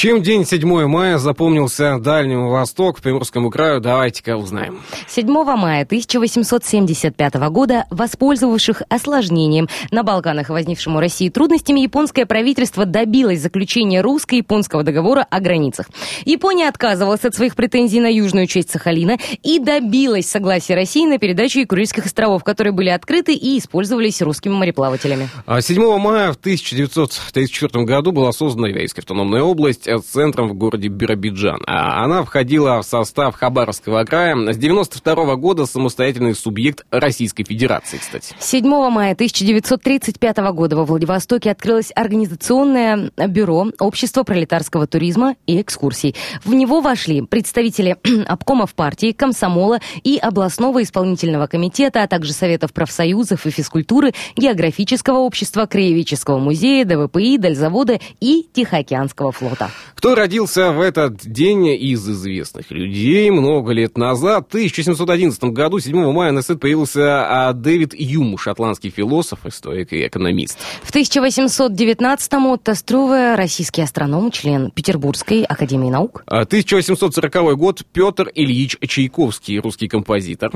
Чем 0.00 0.22
день 0.22 0.46
7 0.46 0.86
мая 0.86 1.18
запомнился 1.18 1.98
Дальнему 1.98 2.48
Востоку, 2.48 3.02
Приморскому 3.02 3.50
краю, 3.50 3.82
давайте-ка 3.82 4.38
узнаем. 4.38 4.80
7 5.06 5.26
мая 5.28 5.82
1875 5.82 7.34
года, 7.50 7.84
воспользовавших 7.90 8.80
осложнением 8.88 9.68
на 9.90 10.02
Балканах 10.02 10.48
возникшим 10.48 10.96
у 10.96 11.00
России 11.00 11.28
трудностями, 11.28 11.80
японское 11.80 12.24
правительство 12.24 12.86
добилось 12.86 13.40
заключения 13.40 14.00
русско-японского 14.00 14.84
договора 14.84 15.26
о 15.28 15.38
границах. 15.38 15.90
Япония 16.24 16.70
отказывалась 16.70 17.26
от 17.26 17.34
своих 17.34 17.54
претензий 17.54 18.00
на 18.00 18.10
южную 18.10 18.46
часть 18.46 18.70
Сахалина 18.70 19.18
и 19.42 19.58
добилась 19.58 20.30
согласия 20.30 20.76
России 20.76 21.04
на 21.04 21.18
передачу 21.18 21.66
Курильских 21.66 22.06
островов, 22.06 22.42
которые 22.42 22.72
были 22.72 22.88
открыты 22.88 23.34
и 23.34 23.58
использовались 23.58 24.22
русскими 24.22 24.54
мореплавателями. 24.54 25.28
А 25.44 25.60
7 25.60 25.98
мая 25.98 26.32
в 26.32 26.36
1934 26.36 27.84
году 27.84 28.12
была 28.12 28.32
создана 28.32 28.68
Еврейская 28.68 29.02
автономная 29.02 29.42
область 29.42 29.89
центром 29.98 30.48
в 30.48 30.54
городе 30.54 30.88
Биробиджан. 30.88 31.62
А 31.66 32.04
Она 32.04 32.24
входила 32.24 32.80
в 32.80 32.86
состав 32.86 33.34
Хабаровского 33.34 34.04
края. 34.04 34.52
С 34.52 34.56
92 34.56 35.36
года 35.36 35.66
самостоятельный 35.66 36.34
субъект 36.34 36.84
Российской 36.90 37.44
Федерации, 37.44 37.98
кстати. 37.98 38.34
7 38.38 38.64
мая 38.90 39.12
1935 39.12 40.38
года 40.52 40.76
во 40.76 40.84
Владивостоке 40.84 41.50
открылось 41.50 41.92
организационное 41.94 43.10
бюро 43.28 43.66
Общества 43.78 44.22
пролетарского 44.22 44.86
туризма 44.86 45.36
и 45.46 45.60
экскурсий. 45.60 46.14
В 46.44 46.54
него 46.54 46.80
вошли 46.80 47.22
представители 47.22 47.96
обкомов 48.26 48.74
партии, 48.74 49.12
комсомола 49.12 49.80
и 50.02 50.16
областного 50.18 50.82
исполнительного 50.82 51.46
комитета, 51.46 52.02
а 52.02 52.08
также 52.08 52.32
советов 52.32 52.72
профсоюзов 52.72 53.46
и 53.46 53.50
физкультуры, 53.50 54.12
географического 54.36 55.18
общества, 55.18 55.66
краеведческого 55.66 56.38
музея, 56.38 56.84
ДВПИ, 56.84 57.38
Дальзавода 57.38 57.98
и 58.20 58.46
Тихоокеанского 58.52 59.32
флота. 59.32 59.70
Кто 59.94 60.14
родился 60.14 60.72
в 60.72 60.80
этот 60.80 61.26
день 61.26 61.68
из 61.68 62.08
известных 62.08 62.70
людей 62.70 63.30
много 63.30 63.72
лет 63.72 63.98
назад? 63.98 64.46
В 64.48 64.54
1711 64.54 65.44
году, 65.44 65.78
7 65.78 66.12
мая, 66.12 66.32
на 66.32 66.42
свет 66.42 66.60
появился 66.60 67.48
а, 67.48 67.52
Дэвид 67.52 67.94
Юм, 67.94 68.38
шотландский 68.38 68.90
философ, 68.90 69.40
историк 69.44 69.92
и 69.92 70.06
экономист. 70.06 70.58
В 70.82 70.94
1819-му 70.94 72.54
Отто 72.54 72.74
Струве, 72.74 73.34
российский 73.34 73.82
астроном, 73.82 74.30
член 74.30 74.70
Петербургской 74.70 75.44
академии 75.44 75.90
наук. 75.90 76.22
А, 76.26 76.40
1840 76.42 77.56
год, 77.56 77.82
Петр 77.92 78.30
Ильич 78.34 78.76
Чайковский, 78.80 79.58
русский 79.58 79.88
композитор. 79.88 80.50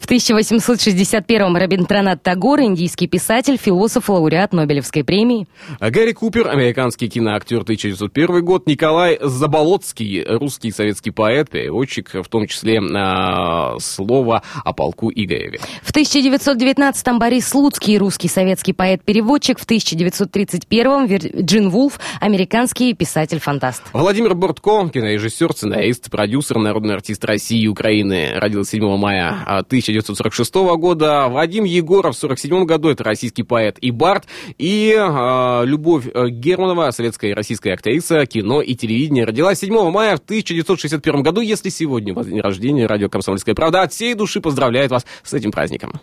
В 0.00 0.06
1861-м 0.06 1.56
Рабиндранат 1.56 2.22
Тагор, 2.22 2.60
индийский 2.60 3.06
писатель, 3.06 3.56
философ, 3.56 4.08
лауреат 4.08 4.52
Нобелевской 4.52 5.04
премии. 5.04 5.46
А 5.80 5.90
Гарри 5.90 6.12
Купер, 6.12 6.48
американский 6.48 7.08
киноактер, 7.08 7.62
1901 7.62 8.44
год, 8.44 8.66
Николай 8.68 9.18
Заболоцкий, 9.22 10.22
русский 10.24 10.70
советский 10.70 11.10
поэт, 11.10 11.48
переводчик, 11.48 12.10
в 12.12 12.28
том 12.28 12.46
числе 12.46 12.76
э, 12.76 13.78
слово 13.80 14.42
о 14.62 14.72
полку 14.74 15.10
Игореве. 15.10 15.58
В 15.82 15.90
1919-м 15.90 17.18
Борис 17.18 17.48
Слуцкий, 17.48 17.96
русский 17.96 18.28
советский 18.28 18.74
поэт-переводчик, 18.74 19.58
в 19.58 19.66
1931-м 19.66 21.06
Вирджин 21.06 21.70
Вулф, 21.70 21.98
американский 22.20 22.92
писатель-фантаст. 22.92 23.84
Владимир 23.94 24.34
Бортко, 24.34 24.86
кинорежиссер, 24.90 25.50
сценарист, 25.52 26.10
продюсер, 26.10 26.58
народный 26.58 26.94
артист 26.94 27.24
России 27.24 27.62
и 27.62 27.68
Украины, 27.68 28.32
родился 28.34 28.72
7 28.72 28.98
мая 28.98 29.44
1946 29.46 30.54
года. 30.76 31.28
Вадим 31.28 31.64
Егоров 31.64 32.16
в 32.16 32.18
1947 32.18 32.66
году, 32.66 32.90
это 32.90 33.02
российский 33.02 33.44
поэт 33.44 33.78
и 33.80 33.90
бард. 33.90 34.26
И 34.58 34.94
э, 34.94 35.62
Любовь 35.64 36.04
Германова, 36.04 36.90
советская 36.90 37.30
и 37.30 37.34
российская 37.34 37.72
актриса, 37.72 38.26
кино 38.26 38.57
и 38.60 38.74
телевидение, 38.74 39.24
родилась 39.24 39.58
7 39.60 39.90
мая 39.90 40.16
в 40.16 40.20
1961 40.20 41.22
году. 41.22 41.40
Если 41.40 41.68
сегодня 41.68 42.12
у 42.12 42.16
вас 42.16 42.26
день 42.26 42.40
рождения, 42.40 42.86
радио 42.86 43.08
«Комсомольская 43.08 43.54
правда» 43.54 43.82
от 43.82 43.92
всей 43.92 44.14
души 44.14 44.40
поздравляет 44.40 44.90
вас 44.90 45.06
с 45.22 45.34
этим 45.34 45.50
праздником. 45.50 46.00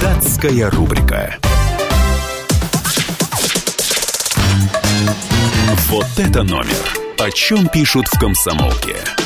Датская 0.00 0.70
рубрика. 0.70 1.36
Вот 5.88 6.06
это 6.16 6.42
номер. 6.42 6.98
О 7.18 7.30
чем 7.30 7.68
пишут 7.68 8.06
в 8.08 8.18
«Комсомолке». 8.18 9.25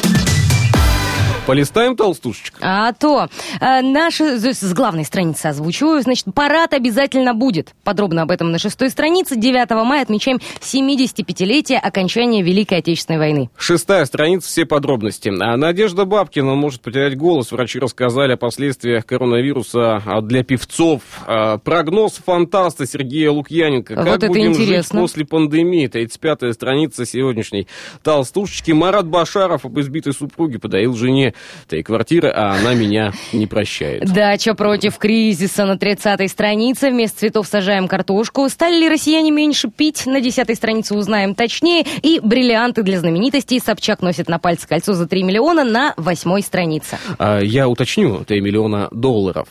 Полистаем 1.50 1.96
толстушечка. 1.96 2.58
А 2.60 2.92
то. 2.92 3.26
Э, 3.60 3.82
наши, 3.82 4.38
с 4.38 4.72
главной 4.72 5.04
страницы 5.04 5.46
озвучиваю. 5.46 6.00
Значит, 6.00 6.26
парад 6.32 6.72
обязательно 6.74 7.34
будет. 7.34 7.74
Подробно 7.82 8.22
об 8.22 8.30
этом 8.30 8.52
на 8.52 8.60
шестой 8.60 8.88
странице. 8.88 9.34
9 9.34 9.68
мая 9.84 10.02
отмечаем 10.02 10.38
75-летие 10.60 11.78
окончания 11.78 12.42
Великой 12.42 12.78
Отечественной 12.78 13.18
войны. 13.18 13.50
Шестая 13.56 14.04
страница, 14.04 14.46
все 14.46 14.64
подробности. 14.64 15.28
А 15.28 15.56
Надежда 15.56 16.04
Бабкина 16.04 16.54
может 16.54 16.82
потерять 16.82 17.18
голос. 17.18 17.50
Врачи 17.50 17.80
рассказали 17.80 18.34
о 18.34 18.36
последствиях 18.36 19.04
коронавируса 19.04 20.00
а, 20.06 20.20
для 20.20 20.44
певцов. 20.44 21.02
А, 21.26 21.58
Прогноз 21.58 22.20
фантаста 22.24 22.86
Сергея 22.86 23.32
Лукьяненко. 23.32 23.96
Как 23.96 24.06
Вот 24.06 24.14
это 24.14 24.28
будем 24.28 24.52
интересно. 24.52 25.00
жить 25.00 25.02
после 25.02 25.26
пандемии? 25.26 25.90
35-я 25.90 26.52
страница 26.52 27.04
сегодняшней 27.04 27.66
толстушечки. 28.04 28.70
Марат 28.70 29.08
Башаров 29.08 29.64
об 29.64 29.80
избитой 29.80 30.12
супруге 30.12 30.60
подарил 30.60 30.94
жене 30.94 31.34
этой 31.66 31.82
квартиры, 31.82 32.30
а 32.30 32.54
она 32.58 32.74
меня 32.74 33.12
не 33.32 33.46
прощает. 33.46 34.04
Дача 34.12 34.54
против 34.54 34.98
кризиса 34.98 35.64
на 35.66 35.76
30-й 35.76 36.28
странице. 36.28 36.90
Вместо 36.90 37.20
цветов 37.20 37.46
сажаем 37.46 37.88
картошку. 37.88 38.48
Стали 38.48 38.80
ли 38.80 38.88
россияне 38.88 39.30
меньше 39.30 39.68
пить? 39.68 40.06
На 40.06 40.20
10-й 40.20 40.54
странице 40.54 40.94
узнаем 40.94 41.34
точнее. 41.34 41.84
И 42.02 42.20
бриллианты 42.22 42.82
для 42.82 42.98
знаменитостей. 42.98 43.60
Собчак 43.60 44.02
носит 44.02 44.28
на 44.28 44.38
пальце 44.38 44.66
кольцо 44.68 44.92
за 44.92 45.06
3 45.06 45.22
миллиона 45.22 45.64
на 45.64 45.94
8 45.96 46.40
странице. 46.42 46.98
А, 47.18 47.40
Я 47.40 47.68
уточню, 47.68 48.24
3 48.24 48.40
миллиона 48.40 48.88
долларов. 48.90 49.48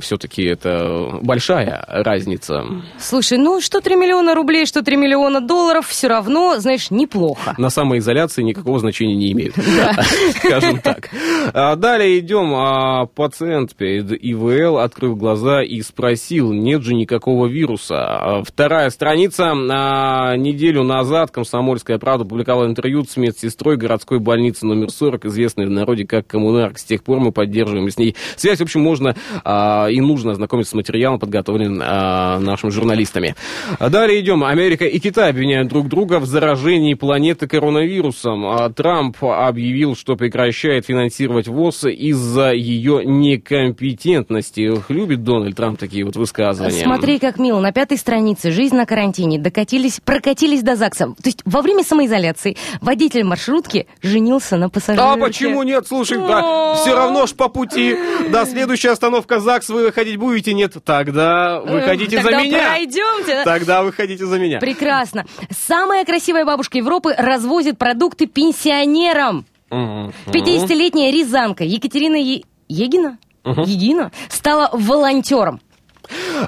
Все-таки 0.00 0.44
это 0.44 1.18
большая 1.22 1.84
разница. 1.88 2.64
Слушай, 2.98 3.38
ну 3.38 3.60
что 3.60 3.80
3 3.80 3.96
миллиона 3.96 4.34
рублей, 4.34 4.66
что 4.66 4.82
3 4.82 4.96
миллиона 4.96 5.40
долларов, 5.40 5.86
все 5.88 6.08
равно, 6.08 6.58
знаешь, 6.58 6.90
неплохо. 6.90 7.54
На 7.58 7.70
самоизоляции 7.70 8.42
никакого 8.42 8.78
значения 8.78 9.14
не 9.16 9.32
имеют. 9.32 9.54
Скажем 10.44 10.80
так. 10.80 11.10
А, 11.52 11.76
Далее 11.76 12.18
идем. 12.18 12.54
А, 12.54 13.06
Пациент 13.06 13.74
перед 13.74 14.12
ИВЛ 14.12 14.78
открыл 14.78 15.16
глаза 15.16 15.62
и 15.62 15.80
спросил, 15.82 16.52
нет 16.52 16.82
же 16.82 16.94
никакого 16.94 17.46
вируса. 17.46 17.96
А, 17.96 18.42
Вторая 18.42 18.90
страница. 18.90 19.52
А, 19.52 20.36
Неделю 20.36 20.82
назад 20.82 21.30
«Комсомольская 21.30 21.98
правда» 21.98 22.24
публиковала 22.24 22.66
интервью 22.66 23.04
с 23.04 23.16
медсестрой 23.16 23.76
городской 23.76 24.18
больницы 24.18 24.66
номер 24.66 24.90
40, 24.90 25.26
известной 25.26 25.66
в 25.66 25.70
народе 25.70 26.06
как 26.06 26.26
«Коммунарк». 26.26 26.78
С 26.78 26.84
тех 26.84 27.02
пор 27.02 27.20
мы 27.20 27.32
поддерживаем 27.32 27.88
с 27.90 27.98
ней 27.98 28.16
связь. 28.36 28.58
В 28.58 28.62
общем, 28.62 28.80
можно 28.80 29.16
а, 29.44 29.88
и 29.88 30.00
нужно 30.00 30.32
ознакомиться 30.32 30.72
с 30.72 30.74
материалом, 30.74 31.18
подготовленным 31.18 31.80
а, 31.82 32.38
нашими 32.38 32.70
журналистами. 32.70 33.34
А 33.78 33.88
Далее 33.88 34.20
идем. 34.20 34.44
Америка 34.44 34.84
и 34.84 34.98
Китай 34.98 35.30
обвиняют 35.30 35.68
друг 35.68 35.88
друга 35.88 36.20
в 36.20 36.26
заражении 36.26 36.94
планеты 36.94 37.46
коронавирусом. 37.46 38.72
Трамп 38.74 39.16
объявил, 39.22 39.96
что 39.96 40.16
прекращает 40.16 40.88
финансировать 41.10 41.48
ВОЗ 41.48 41.84
из-за 41.86 42.52
ее 42.52 43.04
некомпетентности. 43.04 44.70
Любит 44.88 45.24
Дональд 45.24 45.56
Трамп 45.56 45.78
такие 45.78 46.04
вот 46.04 46.16
высказывания. 46.16 46.84
Смотри, 46.84 47.18
как 47.18 47.38
мило. 47.38 47.60
На 47.60 47.72
пятой 47.72 47.98
странице 47.98 48.50
«Жизнь 48.50 48.76
на 48.76 48.86
карантине» 48.86 49.38
докатились, 49.38 50.00
прокатились 50.04 50.62
до 50.62 50.76
ЗАГСа. 50.76 51.06
То 51.06 51.14
есть 51.26 51.42
во 51.44 51.62
время 51.62 51.82
самоизоляции 51.82 52.56
водитель 52.80 53.24
маршрутки 53.24 53.86
женился 54.02 54.56
на 54.56 54.70
пассажирке. 54.70 55.04
А 55.04 55.16
почему 55.16 55.62
нет? 55.62 55.86
Слушай, 55.86 56.18
да, 56.18 56.74
все 56.74 56.94
равно 56.94 57.26
ж 57.26 57.34
по 57.34 57.48
пути. 57.48 57.96
Да, 58.30 58.46
следующая 58.46 58.90
остановка 58.90 59.40
ЗАГС, 59.40 59.68
вы 59.70 59.86
выходить 59.86 60.16
будете? 60.16 60.54
Нет. 60.54 60.76
Тогда 60.84 61.60
выходите 61.60 62.16
Тогда 62.16 62.38
за 62.38 62.44
меня. 62.44 62.66
пройдемте. 62.68 63.44
Тогда 63.44 63.82
выходите 63.82 64.24
за 64.26 64.38
меня. 64.38 64.60
Прекрасно. 64.60 65.26
Самая 65.50 66.04
красивая 66.04 66.44
бабушка 66.44 66.78
Европы 66.78 67.14
развозит 67.16 67.78
продукты 67.78 68.26
пенсионерам. 68.26 69.44
Мгм. 69.70 70.12
50-летняя 70.26 71.12
рязанка 71.12 71.64
Екатерина 71.64 72.16
Е- 72.16 72.42
Егина? 72.68 73.18
Егина 73.44 74.10
стала 74.28 74.70
волонтером. 74.72 75.60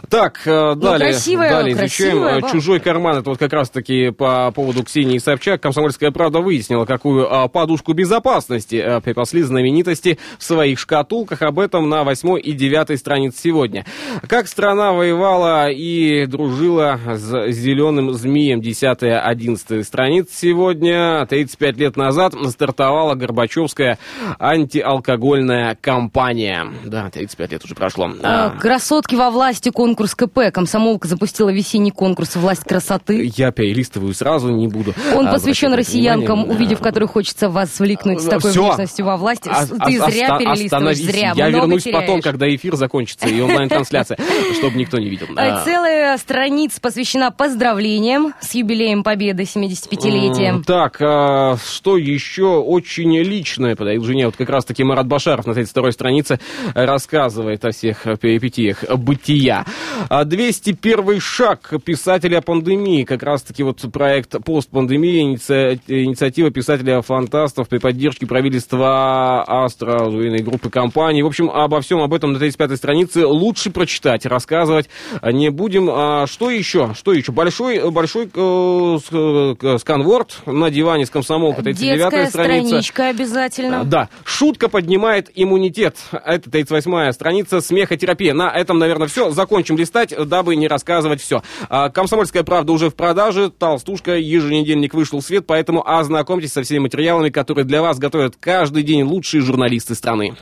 Так, 0.08 0.40
э, 0.46 0.74
далее, 0.76 1.10
красивая, 1.10 1.50
далее 1.50 1.72
изучаем 1.72 2.22
красивая 2.22 2.38
э, 2.38 2.52
чужой 2.52 2.80
карман. 2.80 3.18
Это 3.18 3.30
вот 3.30 3.38
как 3.38 3.52
раз-таки 3.52 4.10
по 4.10 4.50
поводу 4.52 4.82
Ксении 4.84 5.18
Собчак. 5.18 5.60
Комсомольская 5.60 6.10
правда 6.10 6.40
выяснила, 6.40 6.84
какую 6.84 7.32
а, 7.32 7.48
подушку 7.48 7.92
безопасности 7.92 9.00
припасли 9.04 9.42
знаменитости 9.42 10.18
в 10.38 10.44
своих 10.44 10.78
шкатулках. 10.78 11.42
Об 11.42 11.58
этом 11.58 11.88
на 11.88 12.04
8 12.04 12.38
и 12.42 12.52
9 12.52 12.98
странице 12.98 13.40
сегодня. 13.40 13.84
Как 14.28 14.48
страна 14.48 14.92
воевала 14.92 15.70
и 15.70 16.26
дружила 16.26 16.98
с 17.06 17.52
зеленым 17.52 18.12
змеем. 18.12 18.60
10-11 18.60 19.84
страниц 19.84 20.28
сегодня. 20.32 21.26
35 21.26 21.76
лет 21.76 21.96
назад 21.96 22.34
стартовала 22.50 23.14
Горбачевская 23.14 23.98
антиалкогольная 24.38 25.76
кампания. 25.80 26.66
Да, 26.84 27.10
35 27.10 27.52
лет 27.52 27.64
уже 27.64 27.74
прошло. 27.74 28.10
Красотки 28.60 29.14
во 29.14 29.30
власти 29.30 29.51
конкурс 29.72 30.14
КП. 30.14 30.50
Комсомолка 30.52 31.08
запустила 31.08 31.50
весенний 31.50 31.90
конкурс 31.90 32.36
«Власть 32.36 32.64
красоты». 32.64 33.30
Я 33.36 33.50
перелистываю 33.52 34.14
сразу, 34.14 34.50
не 34.50 34.68
буду. 34.68 34.94
Он 35.14 35.28
а, 35.28 35.32
посвящен 35.32 35.72
россиянкам, 35.74 36.40
внимание. 36.40 36.56
увидев 36.56 36.80
которых 36.80 37.10
хочется 37.12 37.48
вас 37.48 37.72
свлекнуть 37.74 38.20
с 38.20 38.24
такой 38.24 38.50
Всё. 38.50 38.62
внешностью 38.64 39.04
во 39.06 39.16
власти. 39.16 39.50
А- 39.52 39.66
Ты 39.66 39.98
а- 39.98 40.10
зря 40.10 40.38
перелистываешь, 40.38 40.96
зря. 40.98 41.32
Я 41.36 41.48
вернусь 41.50 41.84
теряешь. 41.84 42.00
потом, 42.06 42.20
когда 42.22 42.52
эфир 42.54 42.76
закончится 42.76 43.28
и 43.28 43.40
онлайн-трансляция, 43.40 44.18
чтобы 44.58 44.76
никто 44.78 44.98
не 44.98 45.08
видел. 45.08 45.26
А. 45.36 45.64
Целая 45.64 46.16
страница 46.18 46.80
посвящена 46.80 47.30
поздравлениям 47.30 48.34
с 48.40 48.54
юбилеем 48.54 49.02
Победы, 49.02 49.42
75-летия. 49.44 50.48
М, 50.50 50.64
Так, 50.64 50.96
а, 51.00 51.56
что 51.56 51.96
еще 51.96 52.58
очень 52.58 53.16
личное 53.18 53.76
подарил 53.76 54.04
жене? 54.04 54.26
Вот 54.26 54.36
как 54.36 54.48
раз-таки 54.48 54.84
Марат 54.84 55.06
Башаров 55.06 55.46
на 55.46 55.52
32-й 55.52 55.92
странице 55.92 56.38
рассказывает 56.74 57.64
о 57.64 57.70
всех 57.70 58.02
перипетиях 58.20 58.84
бытия. 58.96 59.41
А, 60.08 60.24
201 60.24 61.20
шаг 61.20 61.72
писателя 61.84 62.38
о 62.38 62.42
пандемии. 62.42 63.04
Как 63.04 63.22
раз-таки 63.22 63.62
вот 63.62 63.80
проект 63.92 64.34
«Постпандемия», 64.44 65.22
иници- 65.34 65.80
инициатива 65.86 66.50
писателя-фантастов 66.50 67.68
при 67.68 67.78
поддержке 67.78 68.26
правительства 68.26 69.44
Астра, 69.46 70.04
военной 70.04 70.42
группы 70.42 70.70
компаний. 70.70 71.22
В 71.22 71.26
общем, 71.26 71.50
обо 71.50 71.80
всем 71.80 72.00
об 72.00 72.12
этом 72.14 72.32
на 72.32 72.38
35-й 72.38 72.76
странице 72.76 73.26
лучше 73.26 73.70
прочитать, 73.70 74.26
рассказывать 74.26 74.88
не 75.22 75.50
будем. 75.50 75.88
А 75.90 76.26
что 76.26 76.50
еще? 76.50 76.94
Что 76.94 77.12
еще? 77.12 77.32
Большой, 77.32 77.90
большой 77.90 78.30
э, 78.32 78.98
э, 79.12 79.78
сканворд 79.78 80.38
на 80.46 80.70
диване 80.70 81.06
с 81.06 81.10
комсомолкой, 81.10 81.64
39-я 81.64 81.96
Детская 81.96 82.26
страница. 82.26 82.66
страничка 82.68 83.08
обязательно. 83.08 83.84
Да, 83.84 84.08
шутка 84.24 84.68
поднимает 84.68 85.30
иммунитет. 85.34 85.96
Это 86.12 86.50
38-я 86.50 87.12
страница 87.12 87.60
смехотерапия. 87.60 88.34
На 88.34 88.50
этом, 88.50 88.78
наверное, 88.78 89.08
все. 89.08 89.21
Закончим 89.30 89.52
закончим 89.52 89.76
листать, 89.76 90.14
дабы 90.28 90.56
не 90.56 90.66
рассказывать 90.66 91.20
все. 91.20 91.42
А, 91.68 91.90
«Комсомольская 91.90 92.42
правда» 92.42 92.72
уже 92.72 92.90
в 92.90 92.94
продаже, 92.94 93.50
«Толстушка», 93.50 94.16
еженедельник 94.16 94.94
вышел 94.94 95.20
в 95.20 95.22
свет, 95.22 95.44
поэтому 95.46 95.86
ознакомьтесь 95.86 96.52
со 96.52 96.62
всеми 96.62 96.80
материалами, 96.80 97.30
которые 97.30 97.64
для 97.64 97.82
вас 97.82 97.98
готовят 97.98 98.34
каждый 98.40 98.82
день 98.82 99.02
лучшие 99.02 99.42
журналисты 99.42 99.94
страны. 99.94 100.34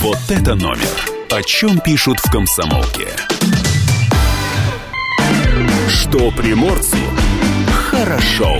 Вот 0.00 0.18
это 0.28 0.54
номер. 0.54 0.88
О 1.30 1.42
чем 1.42 1.80
пишут 1.80 2.18
в 2.18 2.30
«Комсомолке». 2.30 3.08
Что 5.88 6.30
приморцу 6.30 6.96
хорошо. 7.90 8.58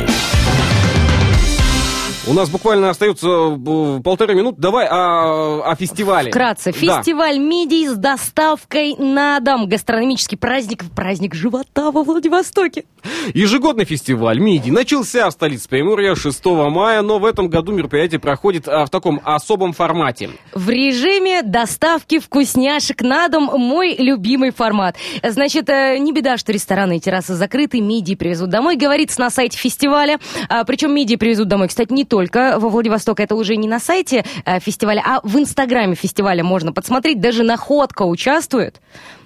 У 2.25 2.35
нас 2.35 2.49
буквально 2.49 2.91
остается 2.91 3.27
э, 3.27 4.01
полторы 4.01 4.37
минуты. 4.37 4.61
Давай 4.61 4.87
о, 4.87 5.62
о 5.68 5.75
фестивале. 5.75 6.31
Вкратце. 6.31 6.70
Да. 6.70 6.79
Фестиваль 6.79 7.39
мидий 7.39 7.89
с 7.89 7.97
доставкой 7.97 8.95
на 8.97 9.41
дом. 9.41 9.68
Гастрономический 9.68 10.39
праздник, 10.39 10.85
праздник 10.95 11.35
живота 11.35 11.91
во 11.91 12.05
Владивостоке. 12.05 12.85
Ежегодный 13.35 13.85
фестиваль 13.85 14.39
МИДИ 14.39 14.70
начался 14.70 15.29
в 15.29 15.33
столице 15.33 15.68
Приморья 15.68 16.14
6 16.14 16.45
мая, 16.45 17.03
но 17.03 17.18
в 17.18 17.25
этом 17.25 17.49
году 17.49 17.73
мероприятие 17.73 18.20
проходит 18.20 18.68
а, 18.68 18.87
в 18.87 18.91
таком 18.91 19.20
особом 19.25 19.73
формате. 19.73 20.31
В 20.55 20.70
режиме 20.70 21.43
доставки 21.43 22.20
вкусняшек 22.20 23.03
на 23.03 23.27
дом 23.29 23.51
мой 23.59 23.97
любимый 23.97 24.53
формат. 24.53 24.95
Значит, 25.25 25.68
э, 25.68 25.99
не 25.99 26.12
беда, 26.12 26.37
что 26.37 26.53
рестораны 26.53 26.99
и 26.99 27.01
террасы 27.01 27.35
закрыты, 27.35 27.81
мидии 27.81 28.14
привезут 28.14 28.51
домой, 28.51 28.77
говорится 28.77 29.20
на 29.20 29.31
сайте 29.31 29.59
фестиваля. 29.59 30.20
А, 30.49 30.62
причем 30.64 30.95
мидии 30.95 31.16
привезут 31.16 31.49
домой, 31.49 31.66
кстати, 31.66 31.93
не 31.93 32.05
только 32.12 32.58
во 32.58 32.68
Владивосток, 32.68 33.20
это 33.20 33.34
уже 33.34 33.56
не 33.56 33.66
на 33.66 33.80
сайте 33.80 34.22
э, 34.44 34.60
фестиваля, 34.60 35.02
а 35.02 35.20
в 35.22 35.38
инстаграме 35.38 35.94
фестиваля 35.94 36.44
можно 36.44 36.70
подсмотреть, 36.70 37.22
даже 37.22 37.42
находка 37.42 38.02
участвует. 38.02 38.82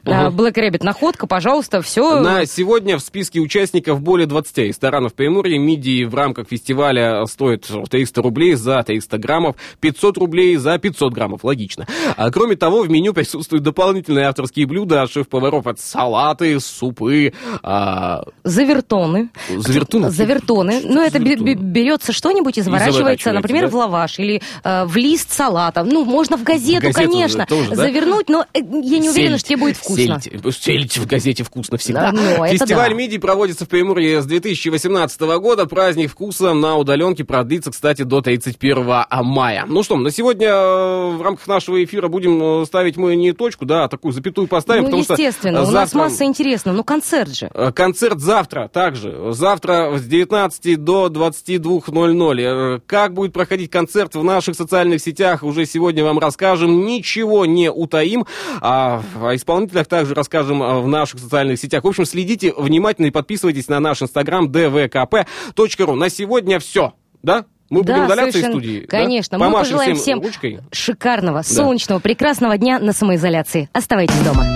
Black 0.06 0.54
Rabbit 0.54 0.82
находка, 0.84 1.26
пожалуйста, 1.26 1.82
все. 1.82 2.20
На 2.20 2.46
сегодня 2.46 2.96
в 2.96 3.00
списке 3.00 3.40
участников 3.40 4.00
более 4.00 4.26
20 4.26 4.58
ресторанов 4.58 5.14
Приморья. 5.14 5.58
Мидии 5.58 6.04
в 6.04 6.14
рамках 6.14 6.48
фестиваля 6.48 7.24
стоят 7.26 7.66
300 7.90 8.22
рублей 8.22 8.54
за 8.54 8.82
300 8.82 9.18
граммов, 9.18 9.56
500 9.80 10.18
рублей 10.18 10.56
за 10.56 10.78
500 10.78 11.12
граммов, 11.12 11.44
логично. 11.44 11.86
А 12.16 12.30
кроме 12.30 12.56
того, 12.56 12.82
в 12.82 12.90
меню 12.90 13.12
присутствуют 13.12 13.64
дополнительные 13.64 14.26
авторские 14.26 14.66
блюда 14.66 15.02
от 15.02 15.10
шеф-поваров, 15.12 15.66
от 15.66 15.80
салаты, 15.80 16.58
супы, 16.60 17.32
а... 17.62 18.22
Завертоны. 18.44 19.30
Завертоны? 19.56 20.10
Завертоны. 20.10 20.80
Ну, 20.84 21.02
это 21.04 21.18
бе- 21.18 21.36
берется 21.54 22.12
что-нибудь 22.12 22.58
и 22.58 22.62
заворачивается, 22.62 22.98
заворачивается, 22.98 23.32
например, 23.32 23.62
да? 23.64 23.68
в 23.70 23.74
лаваш 23.74 24.18
или 24.18 24.42
э, 24.64 24.84
в 24.84 24.96
лист 24.96 25.32
салата. 25.32 25.82
Ну, 25.84 26.04
можно 26.04 26.36
в 26.36 26.42
газету, 26.42 26.88
В 26.88 26.92
газету 26.92 27.10
конечно, 27.12 27.46
тоже, 27.46 27.70
да? 27.70 27.76
завернуть, 27.76 28.28
но 28.28 28.44
э, 28.54 28.58
я 28.60 28.98
не 28.98 29.10
уверена, 29.10 29.38
Сельдь. 29.38 29.40
что 29.40 29.48
тебе 29.48 29.58
будет 29.58 29.76
вкусно. 29.76 29.95
Сельдь. 29.96 30.56
Сельдь 30.56 30.98
в 30.98 31.06
газете 31.06 31.42
вкусно 31.44 31.76
всегда. 31.78 32.12
Да, 32.12 32.46
Фестиваль 32.48 32.90
да. 32.90 32.94
мидий 32.96 33.18
проводится 33.18 33.64
в 33.64 33.68
Приморье 33.68 34.22
с 34.22 34.26
2018 34.26 35.20
года. 35.38 35.66
Праздник 35.66 36.10
вкуса 36.10 36.52
на 36.54 36.76
удаленке 36.76 37.24
продлится, 37.24 37.70
кстати, 37.70 38.02
до 38.02 38.20
31 38.20 39.04
мая. 39.22 39.64
Ну 39.66 39.82
что, 39.82 39.96
на 39.96 40.10
сегодня 40.10 40.48
э, 40.48 41.16
в 41.16 41.22
рамках 41.22 41.46
нашего 41.46 41.82
эфира 41.82 42.08
будем 42.08 42.62
э, 42.62 42.66
ставить 42.66 42.96
мы 42.96 43.16
не 43.16 43.32
точку, 43.32 43.64
да, 43.64 43.84
а 43.84 43.88
такую 43.88 44.12
запятую 44.12 44.46
поставим, 44.48 44.82
Ну, 44.84 44.88
потому 44.88 45.04
что 45.04 45.14
естественно, 45.14 45.60
у 45.60 45.62
нас 45.64 45.70
завтра- 45.72 45.98
масса 45.98 46.24
интересного. 46.24 46.76
Ну, 46.76 46.84
концерт 46.84 47.34
же. 47.34 47.50
Э, 47.54 47.72
Концерт 47.72 48.20
завтра 48.20 48.68
также. 48.72 49.32
Завтра 49.32 49.96
с 49.98 50.02
19 50.04 50.76
до 50.76 51.08
22.00. 51.08 52.76
Э, 52.76 52.80
Как 52.86 53.14
будет 53.14 53.32
проходить 53.32 53.70
концерт 53.70 54.14
в 54.14 54.22
наших 54.24 54.54
социальных 54.56 55.00
сетях, 55.00 55.42
уже 55.42 55.66
сегодня 55.66 56.04
вам 56.04 56.18
расскажем. 56.18 56.86
Ничего 56.86 57.46
не 57.46 57.70
утаим. 57.70 58.26
А 58.60 59.02
о 59.20 59.34
исполнителях 59.34 59.85
также 59.86 60.14
расскажем 60.14 60.62
э, 60.62 60.80
в 60.80 60.88
наших 60.88 61.20
социальных 61.20 61.58
сетях. 61.58 61.84
В 61.84 61.86
общем, 61.88 62.04
следите 62.04 62.52
внимательно 62.56 63.06
и 63.06 63.10
подписывайтесь 63.10 63.68
на 63.68 63.80
наш 63.80 64.02
инстаграм 64.02 64.48
dvkp.ru. 64.50 65.94
На 65.94 66.08
сегодня 66.08 66.58
все. 66.58 66.94
Да? 67.22 67.44
Мы 67.68 67.80
будем 67.82 67.96
да, 67.96 68.04
удаляться 68.04 68.38
из 68.38 68.44
совершенно- 68.44 68.60
студии? 68.60 68.80
да? 68.82 68.86
Конечно. 68.98 69.38
Мы 69.38 69.46
Помашем 69.46 69.72
пожелаем 69.76 69.96
всем 69.96 70.20
ручкой. 70.22 70.60
шикарного, 70.70 71.42
солнечного, 71.42 71.98
прекрасного 71.98 72.56
дня 72.58 72.78
на 72.78 72.92
самоизоляции. 72.92 73.68
Оставайтесь 73.72 74.18
дома. 74.20 74.46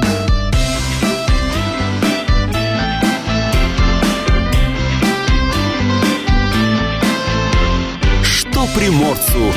Что 8.23 8.67
приморцу 8.77 9.53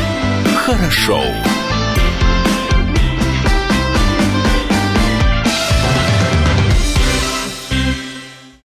хорошо. 0.66 1.22